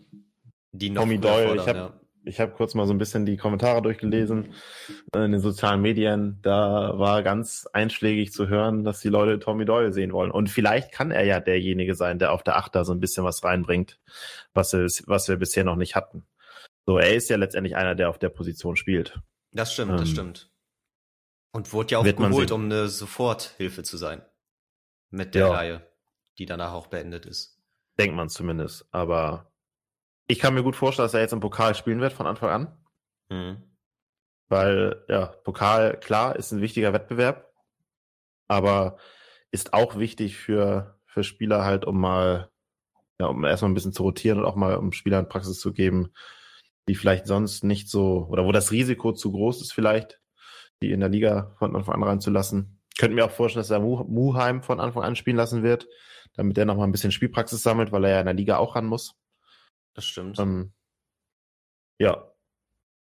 [0.71, 1.93] Die noch Tommy Doyle, ich habe ja.
[2.23, 4.53] ich hab kurz mal so ein bisschen die Kommentare durchgelesen
[5.13, 6.39] in den sozialen Medien.
[6.43, 10.31] Da war ganz einschlägig zu hören, dass die Leute Tommy Doyle sehen wollen.
[10.31, 13.43] Und vielleicht kann er ja derjenige sein, der auf der Achter so ein bisschen was
[13.43, 13.99] reinbringt,
[14.53, 16.25] was, es, was wir bisher noch nicht hatten.
[16.85, 19.19] So, er ist ja letztendlich einer, der auf der Position spielt.
[19.51, 20.51] Das stimmt, ähm, das stimmt.
[21.51, 24.21] Und wurde ja auch geholt, um eine Soforthilfe zu sein.
[25.09, 25.51] Mit der ja.
[25.51, 25.90] Reihe,
[26.37, 27.59] die danach auch beendet ist.
[27.99, 28.87] Denkt man zumindest.
[28.91, 29.51] Aber
[30.27, 32.77] ich kann mir gut vorstellen, dass er jetzt im Pokal spielen wird von Anfang an.
[33.29, 33.63] Mhm.
[34.49, 37.53] Weil, ja, Pokal, klar, ist ein wichtiger Wettbewerb.
[38.47, 38.97] Aber
[39.51, 42.49] ist auch wichtig für, für Spieler halt, um mal,
[43.19, 46.11] ja, um erstmal ein bisschen zu rotieren und auch mal um Spielern Praxis zu geben,
[46.87, 50.19] die vielleicht sonst nicht so, oder wo das Risiko zu groß ist vielleicht,
[50.81, 52.81] die in der Liga von Anfang an reinzulassen.
[52.97, 55.87] Könnte mir auch vorstellen, dass er Muheim von Anfang an spielen lassen wird,
[56.33, 58.85] damit er nochmal ein bisschen Spielpraxis sammelt, weil er ja in der Liga auch ran
[58.85, 59.15] muss.
[59.93, 60.39] Das stimmt.
[60.39, 60.73] Ähm,
[61.99, 62.31] ja.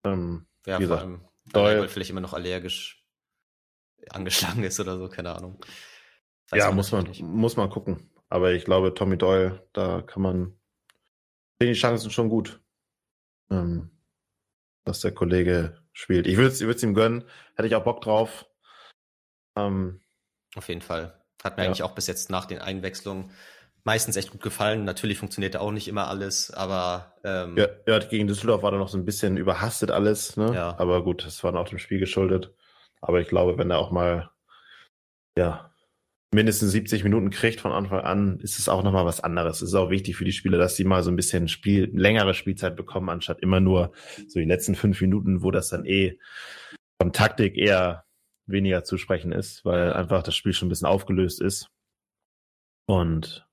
[0.05, 3.05] Ähm, ja, wie gesagt, allem, weil er vielleicht immer noch allergisch
[4.11, 5.65] angeschlagen ist oder so, keine Ahnung.
[6.51, 7.23] Weiß ja, muss man, nicht.
[7.23, 8.11] muss man gucken.
[8.29, 10.59] Aber ich glaube, Tommy Doyle, da kann man,
[11.59, 12.61] sehen die Chancen schon gut,
[13.51, 13.91] ähm,
[14.85, 16.27] dass der Kollege spielt.
[16.27, 17.25] Ich würde es ihm gönnen,
[17.57, 18.47] hätte ich auch Bock drauf.
[19.57, 20.01] Ähm,
[20.55, 21.18] Auf jeden Fall.
[21.43, 21.69] Hat mir ja.
[21.69, 23.31] eigentlich auch bis jetzt nach den Einwechslungen
[23.85, 24.85] meistens echt gut gefallen.
[24.85, 28.89] Natürlich funktioniert auch nicht immer alles, aber ähm, ja, ja, gegen Düsseldorf war da noch
[28.89, 30.53] so ein bisschen überhastet alles, ne?
[30.55, 30.75] Ja.
[30.79, 32.53] Aber gut, das war auch dem Spiel geschuldet.
[33.01, 34.31] Aber ich glaube, wenn er auch mal
[35.37, 35.73] ja
[36.35, 39.63] mindestens 70 Minuten kriegt von Anfang an, ist es auch nochmal was anderes.
[39.63, 42.35] Es ist auch wichtig für die Spieler, dass sie mal so ein bisschen Spiel, längere
[42.35, 43.93] Spielzeit bekommen, anstatt immer nur
[44.27, 46.19] so die letzten fünf Minuten, wo das dann eh
[47.01, 48.05] von Taktik eher
[48.49, 51.69] weniger zu sprechen ist, weil einfach das Spiel schon ein bisschen aufgelöst ist.
[52.87, 53.47] Und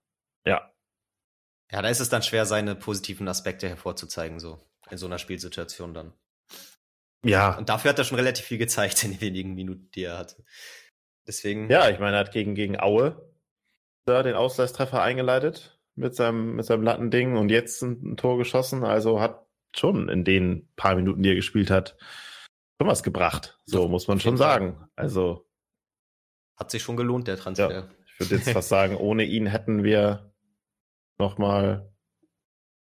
[0.45, 0.71] ja.
[1.71, 5.93] Ja, da ist es dann schwer, seine positiven Aspekte hervorzuzeigen, so in so einer Spielsituation
[5.93, 6.13] dann.
[7.23, 7.57] Ja.
[7.57, 10.43] Und dafür hat er schon relativ viel gezeigt in den wenigen Minuten, die er hatte.
[11.27, 11.69] Deswegen.
[11.69, 13.31] Ja, ich meine, er hat gegen, gegen Aue
[14.05, 18.83] da den Ausgleichstreffer eingeleitet mit seinem, mit seinem Lattending und jetzt ein, ein, Tor geschossen.
[18.83, 21.97] Also hat schon in den paar Minuten, die er gespielt hat,
[22.77, 23.59] schon was gebracht.
[23.65, 24.87] So Doch, muss man schon sagen.
[24.95, 25.47] Also.
[26.57, 27.71] Hat sich schon gelohnt, der Transfer.
[27.71, 30.33] Ja, ich würde jetzt fast sagen, ohne ihn hätten wir
[31.17, 31.93] nochmal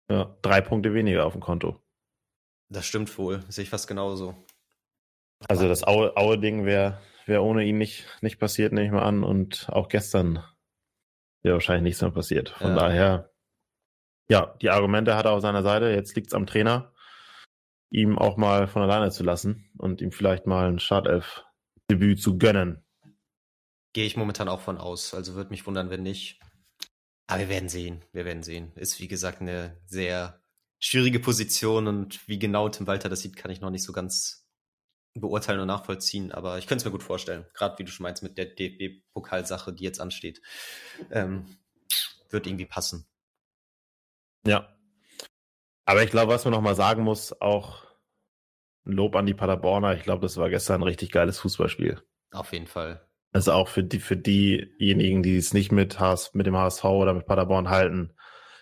[0.10, 1.82] ja, drei Punkte weniger auf dem Konto.
[2.70, 3.44] Das stimmt wohl.
[3.50, 4.36] Sehe ich fast genauso.
[5.48, 9.24] Also das Aue-Ding wäre wäre ohne ihn nicht, nicht passiert, nehme ich mal an.
[9.24, 10.44] Und auch gestern
[11.42, 12.50] wäre wahrscheinlich nichts mehr passiert.
[12.50, 12.76] Von ja.
[12.76, 13.32] daher,
[14.30, 15.90] ja, die Argumente hat er auf seiner Seite.
[15.90, 16.94] Jetzt liegt es am Trainer,
[17.92, 22.84] ihm auch mal von alleine zu lassen und ihm vielleicht mal ein Startelf-Debüt zu gönnen.
[23.94, 25.14] Gehe ich momentan auch von aus.
[25.14, 26.40] Also würde mich wundern, wenn nicht.
[27.28, 28.04] Aber wir werden sehen.
[28.14, 28.72] Wir werden sehen.
[28.76, 30.42] Ist wie gesagt eine sehr
[30.80, 34.48] schwierige Position und wie genau Tim Walter das sieht, kann ich noch nicht so ganz
[35.14, 36.32] beurteilen und nachvollziehen.
[36.32, 37.46] Aber ich könnte es mir gut vorstellen.
[37.54, 40.42] Gerade wie du schon meinst mit der DFB-Pokalsache, die jetzt ansteht.
[41.12, 41.58] Ähm,
[42.30, 43.06] wird irgendwie passen.
[44.48, 44.74] Ja.
[45.86, 47.84] Aber ich glaube, was man nochmal sagen muss, auch
[48.86, 49.96] ein Lob an die Paderborner.
[49.96, 52.02] Ich glaube, das war gestern ein richtig geiles Fußballspiel.
[52.32, 53.06] Auf jeden Fall.
[53.34, 57.14] Also auch für die, für diejenigen, die es nicht mit, HS, mit dem HSV oder
[57.14, 58.14] mit Paderborn halten.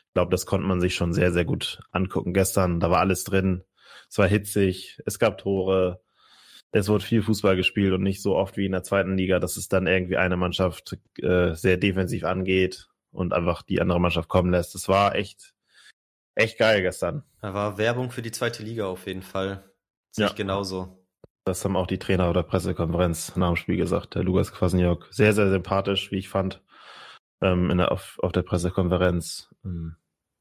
[0.07, 2.79] Ich glaube, das konnte man sich schon sehr, sehr gut angucken gestern.
[2.79, 3.63] Da war alles drin.
[4.09, 4.99] Es war hitzig.
[5.05, 6.01] Es gab Tore.
[6.71, 9.57] Es wurde viel Fußball gespielt und nicht so oft wie in der zweiten Liga, dass
[9.57, 14.51] es dann irgendwie eine Mannschaft äh, sehr defensiv angeht und einfach die andere Mannschaft kommen
[14.51, 14.75] lässt.
[14.75, 15.55] Es war echt,
[16.39, 17.23] echt geil gestern.
[17.41, 19.71] Da war Werbung für die zweite Liga auf jeden Fall.
[20.11, 20.31] Sehe ja.
[20.31, 21.05] ich genauso.
[21.45, 24.15] Das haben auch die Trainer oder Pressekonferenz nach dem Spiel gesagt.
[24.15, 26.61] Der Lukas Kwasniok, sehr, sehr sympathisch, wie ich fand,
[27.41, 29.49] ähm, in der, auf, auf der Pressekonferenz.
[29.63, 29.97] Ähm,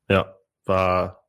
[0.08, 1.28] ja, war,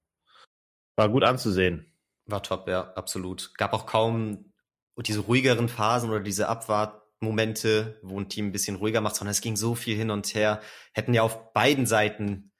[0.95, 1.93] war gut anzusehen.
[2.25, 3.53] War top, ja, absolut.
[3.57, 4.51] Gab auch kaum
[4.97, 9.41] diese ruhigeren Phasen oder diese Abwartmomente, wo ein Team ein bisschen ruhiger macht, sondern es
[9.41, 10.61] ging so viel hin und her.
[10.93, 12.51] Hätten ja auf beiden Seiten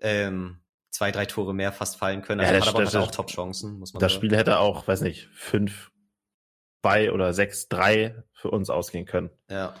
[0.00, 0.60] ähm,
[0.90, 2.40] zwei, drei Tore mehr fast fallen können.
[2.40, 4.20] Also ja, Paderborn hatte auch Top-Chancen, muss man Das sagen.
[4.20, 5.90] Spiel hätte auch, weiß nicht, fünf,
[6.82, 9.30] zwei oder sechs, drei für uns ausgehen können.
[9.48, 9.74] Ja.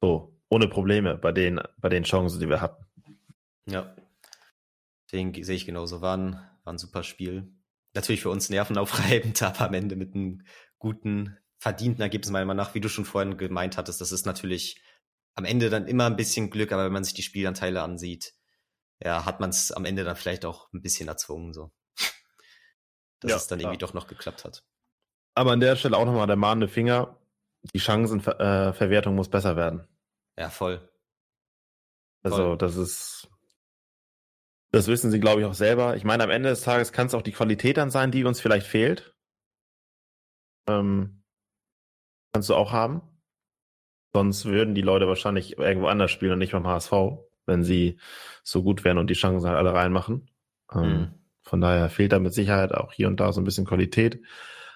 [0.00, 2.84] So, ohne Probleme bei den, bei den Chancen, die wir hatten.
[3.66, 3.94] Ja.
[5.12, 6.00] Den sehe ich genauso.
[6.00, 6.32] War ein,
[6.64, 7.52] war ein super Spiel.
[7.94, 10.44] Natürlich für uns nervenaufreibend, aber am Ende mit einem
[10.78, 14.82] guten, verdienten Ergebnis meiner Meinung nach, wie du schon vorhin gemeint hattest, das ist natürlich
[15.34, 18.34] am Ende dann immer ein bisschen Glück, aber wenn man sich die Spielanteile ansieht,
[19.02, 21.72] ja, hat man es am Ende dann vielleicht auch ein bisschen erzwungen, so.
[23.20, 24.64] Dass ja, es dann irgendwie doch noch geklappt hat.
[25.34, 27.18] Aber an der Stelle auch nochmal der mahnende Finger.
[27.72, 29.88] Die Chancenverwertung muss besser werden.
[30.38, 30.86] Ja, voll.
[32.22, 32.58] Also, voll.
[32.58, 33.30] das ist,
[34.70, 35.96] das wissen sie, glaube ich, auch selber.
[35.96, 38.40] Ich meine, am Ende des Tages kann es auch die Qualität dann sein, die uns
[38.40, 39.14] vielleicht fehlt.
[40.68, 41.22] Ähm,
[42.32, 43.02] kannst du auch haben.
[44.12, 46.92] Sonst würden die Leute wahrscheinlich irgendwo anders spielen und nicht beim HSV
[47.46, 47.98] wenn sie
[48.42, 50.30] so gut wären und die Chancen halt alle reinmachen.
[50.72, 51.14] Ähm, mhm.
[51.42, 54.22] Von daher fehlt da mit Sicherheit auch hier und da so ein bisschen Qualität.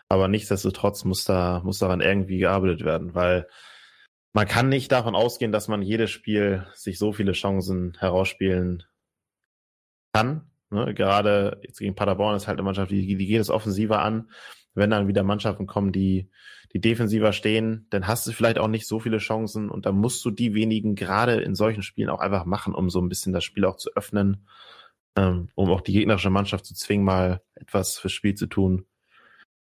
[0.09, 3.47] Aber nichtsdestotrotz muss da, muss daran irgendwie gearbeitet werden, weil
[4.33, 8.85] man kann nicht davon ausgehen, dass man jedes Spiel sich so viele Chancen herausspielen
[10.13, 10.51] kann.
[10.71, 10.95] Ne?
[10.95, 14.31] Gerade jetzt gegen Paderborn ist halt eine Mannschaft, die, die geht es offensiver an.
[14.75, 16.31] Wenn dann wieder Mannschaften kommen, die
[16.73, 20.25] die defensiver stehen, dann hast du vielleicht auch nicht so viele Chancen und dann musst
[20.25, 23.45] du die wenigen gerade in solchen Spielen auch einfach machen, um so ein bisschen das
[23.45, 24.47] Spiel auch zu öffnen,
[25.17, 28.87] ähm, um auch die gegnerische Mannschaft zu zwingen, mal etwas fürs Spiel zu tun.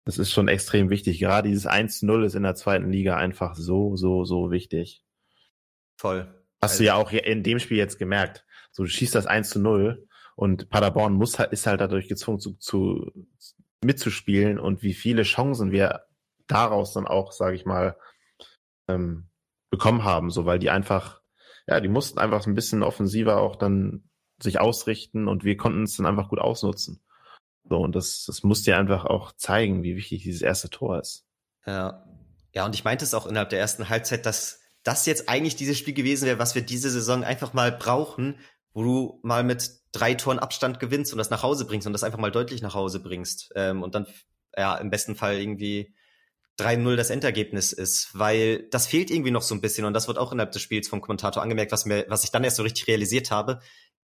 [0.04, 1.18] Das ist schon extrem wichtig.
[1.18, 5.04] Gerade dieses 1-0 ist in der zweiten Liga einfach so, so, so wichtig.
[5.96, 6.32] Voll.
[6.62, 8.44] Hast also, du ja auch in dem Spiel jetzt gemerkt.
[8.70, 12.54] So, du schießt das 1 0 und Paderborn muss halt, ist halt dadurch gezwungen zu,
[12.54, 13.10] zu
[13.84, 16.05] mitzuspielen und wie viele Chancen wir
[16.46, 17.96] daraus dann auch, sage ich mal,
[18.88, 19.28] ähm,
[19.70, 21.20] bekommen haben, so weil die einfach,
[21.66, 24.08] ja, die mussten einfach ein bisschen offensiver auch dann
[24.40, 27.02] sich ausrichten und wir konnten es dann einfach gut ausnutzen.
[27.68, 31.26] So, und das, das muss dir einfach auch zeigen, wie wichtig dieses erste Tor ist.
[31.66, 32.04] Ja.
[32.52, 35.76] Ja, und ich meinte es auch innerhalb der ersten Halbzeit, dass das jetzt eigentlich dieses
[35.76, 38.38] Spiel gewesen wäre, was wir diese Saison einfach mal brauchen,
[38.72, 42.04] wo du mal mit drei Toren Abstand gewinnst und das nach Hause bringst und das
[42.04, 43.52] einfach mal deutlich nach Hause bringst.
[43.56, 44.06] Ähm, und dann,
[44.56, 45.94] ja, im besten Fall irgendwie
[46.58, 50.18] 3-0 das Endergebnis ist, weil das fehlt irgendwie noch so ein bisschen und das wird
[50.18, 52.86] auch innerhalb des Spiels vom Kommentator angemerkt, was mir, was ich dann erst so richtig
[52.88, 53.60] realisiert habe.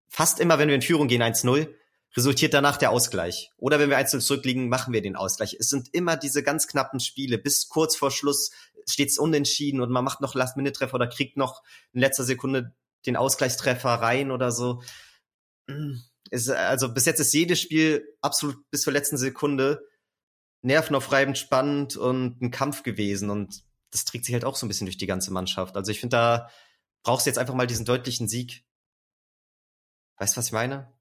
[0.08, 1.68] Fast immer, wenn wir in Führung gehen 1-0,
[2.16, 3.50] resultiert danach der Ausgleich.
[3.56, 5.56] Oder wenn wir 1-0 zurückliegen, machen wir den Ausgleich.
[5.58, 7.38] Es sind immer diese ganz knappen Spiele.
[7.38, 8.50] Bis kurz vor Schluss
[8.88, 12.74] steht es unentschieden und man macht noch Last-Minute-Treffer oder kriegt noch in letzter Sekunde
[13.06, 14.82] den Ausgleichstreffer rein oder so.
[16.30, 19.80] Ist, also bis jetzt ist jedes Spiel absolut bis zur letzten Sekunde
[20.62, 24.86] nervenaufreibend spannend und ein Kampf gewesen und das trägt sich halt auch so ein bisschen
[24.86, 25.76] durch die ganze Mannschaft.
[25.76, 26.50] Also ich finde, da
[27.02, 28.64] brauchst du jetzt einfach mal diesen deutlichen Sieg.
[30.18, 30.92] Weißt du, was ich meine?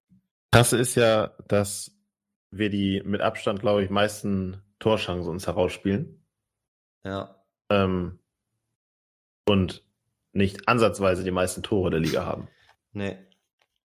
[0.51, 1.91] Krasse ist ja, dass
[2.51, 6.25] wir die mit Abstand, glaube ich, meisten Torschancen uns herausspielen.
[7.03, 7.43] Ja.
[7.69, 8.19] Ähm,
[9.45, 9.85] und
[10.31, 12.47] nicht ansatzweise die meisten Tore der Liga haben.
[12.93, 13.17] Nee.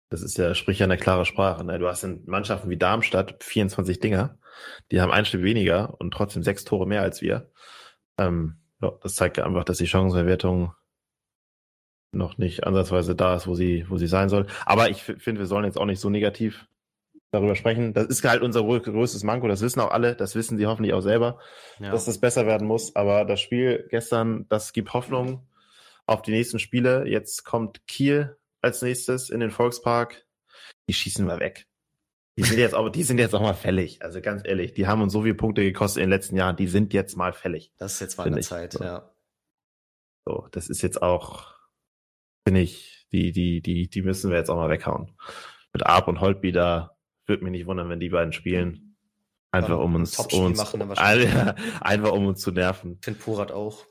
[0.09, 1.63] Das ist ja, sprich ja eine klare Sprache.
[1.63, 1.79] Ne?
[1.79, 4.37] Du hast in Mannschaften wie Darmstadt 24 Dinger.
[4.91, 7.51] Die haben ein Stück weniger und trotzdem sechs Tore mehr als wir.
[8.17, 10.73] Ähm, ja, das zeigt ja einfach, dass die Chancenverwertung
[12.11, 14.47] noch nicht ansatzweise da ist, wo sie, wo sie sein soll.
[14.65, 16.67] Aber ich finde, wir sollen jetzt auch nicht so negativ
[17.31, 17.93] darüber sprechen.
[17.93, 19.47] Das ist halt unser größtes Manko.
[19.47, 20.15] Das wissen auch alle.
[20.15, 21.39] Das wissen sie hoffentlich auch selber,
[21.79, 21.91] ja.
[21.91, 22.95] dass das besser werden muss.
[22.95, 25.47] Aber das Spiel gestern, das gibt Hoffnung.
[26.05, 27.07] auf die nächsten Spiele.
[27.07, 30.25] Jetzt kommt Kiel als nächstes in den Volkspark.
[30.87, 31.67] Die schießen wir weg.
[32.37, 34.01] Die sind jetzt auch, die sind jetzt auch mal fällig.
[34.01, 36.57] Also ganz ehrlich, die haben uns so viele Punkte gekostet in den letzten Jahren.
[36.57, 37.73] Die sind jetzt mal fällig.
[37.77, 38.83] Das ist jetzt mal eine Zeit, so.
[38.83, 39.11] ja.
[40.25, 41.53] So, das ist jetzt auch,
[42.45, 45.15] finde ich, die, die, die, die müssen wir jetzt auch mal weghauen.
[45.71, 48.97] Mit Arp und Holtby da, würde mich nicht wundern, wenn die beiden spielen.
[49.51, 50.59] Einfach um uns, um uns,
[50.99, 52.99] einfach um uns zu nerven.
[53.01, 53.85] Finn Purat auch.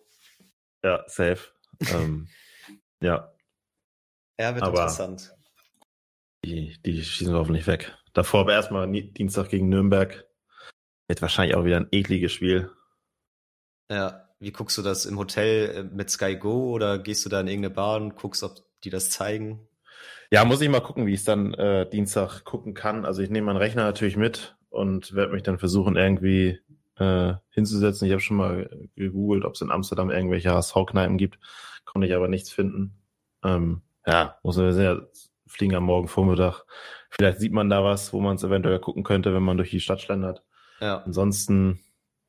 [0.82, 1.40] Ja, safe.
[1.92, 2.28] ähm,
[3.00, 3.32] ja.
[4.36, 5.34] Er wird aber interessant.
[6.44, 7.96] Die, die schießen wir hoffentlich weg.
[8.14, 10.24] Davor aber erstmal Dienstag gegen Nürnberg.
[11.08, 12.70] Wird wahrscheinlich auch wieder ein ekliges Spiel.
[13.90, 17.40] Ja, wie guckst du das im Hotel äh, mit Sky Go oder gehst du da
[17.40, 19.68] in irgendeine Bar und guckst, ob die das zeigen?
[20.30, 23.04] Ja, muss ich mal gucken, wie ich es dann äh, Dienstag gucken kann.
[23.04, 26.60] Also ich nehme meinen Rechner natürlich mit und werde mich dann versuchen, irgendwie
[26.96, 28.06] äh, hinzusetzen.
[28.06, 31.38] Ich habe schon mal gegoogelt, ob es in Amsterdam irgendwelche HSV-Kneipen gibt.
[31.84, 33.02] Konnte ich aber nichts finden.
[33.44, 35.08] Ähm, ja, muss man sehr
[35.46, 36.64] fliegen am Morgen Vormittag.
[37.16, 39.80] Vielleicht sieht man da was, wo man es eventuell gucken könnte, wenn man durch die
[39.80, 40.42] Stadt schlendert.
[40.80, 41.02] Ja.
[41.04, 41.80] Ansonsten,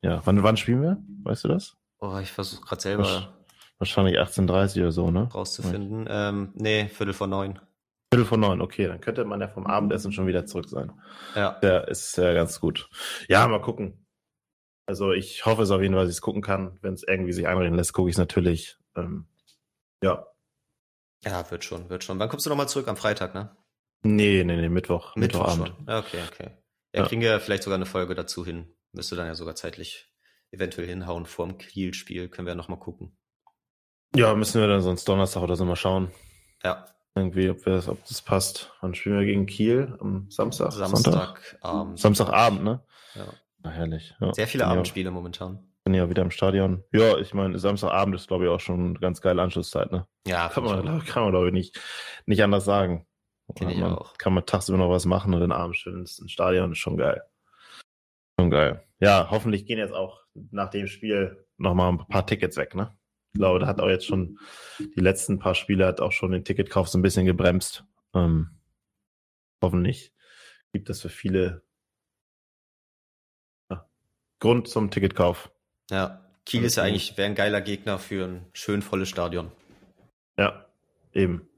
[0.02, 1.02] ja, wann, wann spielen wir?
[1.24, 1.76] Weißt du das?
[1.98, 3.34] Oh, ich versuche gerade selber.
[3.78, 5.28] Wahrscheinlich 18.30 oder so, ne?
[5.32, 6.06] Rauszufinden.
[6.08, 7.58] Ähm, nee, Viertel vor neun.
[8.12, 10.92] Viertel vor neun, okay, dann könnte man ja vom Abendessen schon wieder zurück sein.
[11.34, 11.58] Ja.
[11.60, 12.88] Der ist ja ganz gut.
[13.28, 14.06] Ja, mal gucken.
[14.86, 16.78] Also ich hoffe es auf jeden Fall, dass ich es gucken kann.
[16.80, 18.78] Wenn es irgendwie sich einreden lässt, gucke ich es natürlich.
[18.94, 19.26] Ähm,
[20.02, 20.26] ja.
[21.24, 22.20] Ja, wird schon, wird schon.
[22.20, 22.86] Wann kommst du nochmal zurück?
[22.86, 23.56] Am Freitag, ne?
[24.06, 25.16] Nee, nee, nee, Mittwoch.
[25.16, 25.74] Mittwoch Mittwochabend.
[25.76, 25.98] Schon.
[25.98, 26.50] Okay, okay.
[26.92, 28.74] Ja, ja, kriegen wir vielleicht sogar eine Folge dazu hin.
[28.92, 30.10] Müsste dann ja sogar zeitlich
[30.50, 32.28] eventuell hinhauen vorm Kiel-Spiel.
[32.28, 33.16] Können wir ja nochmal gucken.
[34.14, 36.10] Ja, müssen wir dann sonst Donnerstag oder so mal schauen.
[36.62, 36.86] Ja.
[37.14, 38.72] Irgendwie, ob, das, ob das passt.
[38.80, 39.96] Wann spielen wir gegen Kiel?
[40.00, 40.72] Am Samstag?
[40.72, 41.98] Samstagabend.
[41.98, 42.84] Samstagabend, ne?
[43.14, 43.26] Ja.
[43.62, 44.14] Na, herrlich.
[44.20, 44.32] Ja.
[44.34, 45.72] Sehr viele Abendspiele momentan.
[45.84, 46.82] Bin ja wieder im Stadion.
[46.92, 50.06] Ja, ich meine, Samstagabend ist, glaube ich, auch schon eine ganz geile Anschlusszeit, ne?
[50.26, 51.80] Ja, kann man, kann man, glaube ich, nicht,
[52.26, 53.05] nicht anders sagen.
[53.54, 54.18] Kann ich auch.
[54.18, 57.22] Kann man tagsüber noch was machen und den Abend schön ins Stadion, ist schon geil.
[58.38, 58.84] Schon geil.
[58.98, 62.96] Ja, hoffentlich gehen jetzt auch nach dem Spiel nochmal ein paar Tickets weg, ne?
[63.32, 64.38] Ich glaube, da hat auch jetzt schon
[64.78, 67.84] die letzten paar Spiele hat auch schon den Ticketkauf so ein bisschen gebremst.
[68.14, 68.58] Ähm,
[69.62, 70.14] hoffentlich
[70.72, 71.62] gibt es für viele
[73.70, 73.88] ja,
[74.40, 75.50] Grund zum Ticketkauf.
[75.90, 79.52] Ja, Kiel ist ja eigentlich, wäre ein geiler Gegner für ein schön volles Stadion.
[80.38, 80.66] Ja,
[81.12, 81.48] eben.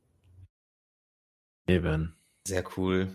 [1.68, 2.16] Eben.
[2.46, 3.08] Sehr cool.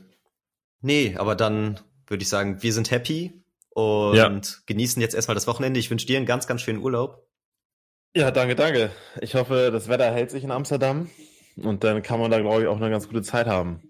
[0.81, 4.39] Nee, aber dann würde ich sagen, wir sind happy und ja.
[4.67, 5.79] genießen jetzt erstmal das Wochenende.
[5.79, 7.27] Ich wünsche dir einen ganz, ganz schönen Urlaub.
[8.15, 8.91] Ja, danke, danke.
[9.21, 11.09] Ich hoffe, das Wetter hält sich in Amsterdam
[11.55, 13.81] und dann kann man da, glaube ich, auch eine ganz gute Zeit haben.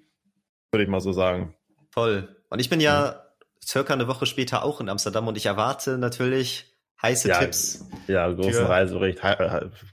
[0.72, 1.53] Würde ich mal so sagen.
[1.91, 2.34] Toll.
[2.49, 3.24] Und ich bin ja, ja.
[3.64, 7.86] circa eine Woche später auch in Amsterdam und ich erwarte natürlich heiße ja, Tipps.
[8.07, 9.20] Ja, großen Reisebericht,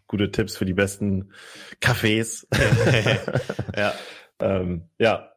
[0.06, 1.32] gute Tipps für die besten
[1.80, 2.46] Cafés.
[3.76, 3.92] ja.
[4.40, 5.32] ähm, ja.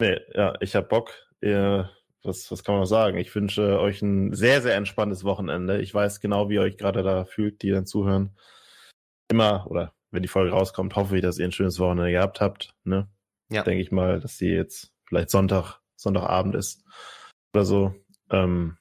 [0.00, 1.12] Nee, ja, ich hab Bock.
[1.40, 1.90] Ihr
[2.22, 3.16] was, was kann man noch sagen?
[3.18, 5.80] Ich wünsche euch ein sehr, sehr entspanntes Wochenende.
[5.80, 8.36] Ich weiß genau, wie ihr euch gerade da fühlt, die dann zuhören.
[9.30, 12.74] Immer, oder wenn die Folge rauskommt, hoffe ich, dass ihr ein schönes Wochenende gehabt habt.
[12.84, 13.08] Ne?
[13.50, 13.62] Ja.
[13.62, 16.84] Denke ich mal, dass die jetzt vielleicht Sonntag, Sonntagabend ist
[17.54, 17.94] oder so.
[18.30, 18.76] Ähm,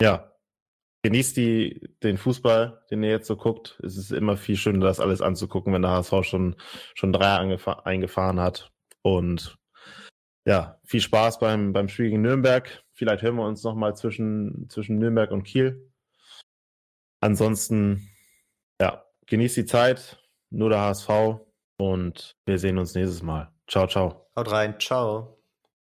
[0.00, 0.32] ja,
[1.06, 3.78] genießt die, den Fußball, den ihr jetzt so guckt.
[3.84, 6.56] Es ist immer viel schöner, das alles anzugucken, wenn der HSV schon,
[6.94, 7.36] schon drei
[7.84, 8.72] eingefahren hat.
[9.02, 9.56] Und
[10.44, 12.82] ja, viel Spaß beim, beim Spiel gegen Nürnberg.
[12.92, 15.92] Vielleicht hören wir uns nochmal zwischen, zwischen Nürnberg und Kiel.
[17.20, 18.10] Ansonsten,
[18.80, 20.20] ja, genießt die Zeit.
[20.50, 21.08] Nur der HSV.
[21.78, 23.52] Und wir sehen uns nächstes Mal.
[23.68, 24.26] Ciao, ciao.
[24.34, 24.74] Haut rein.
[24.80, 25.35] Ciao.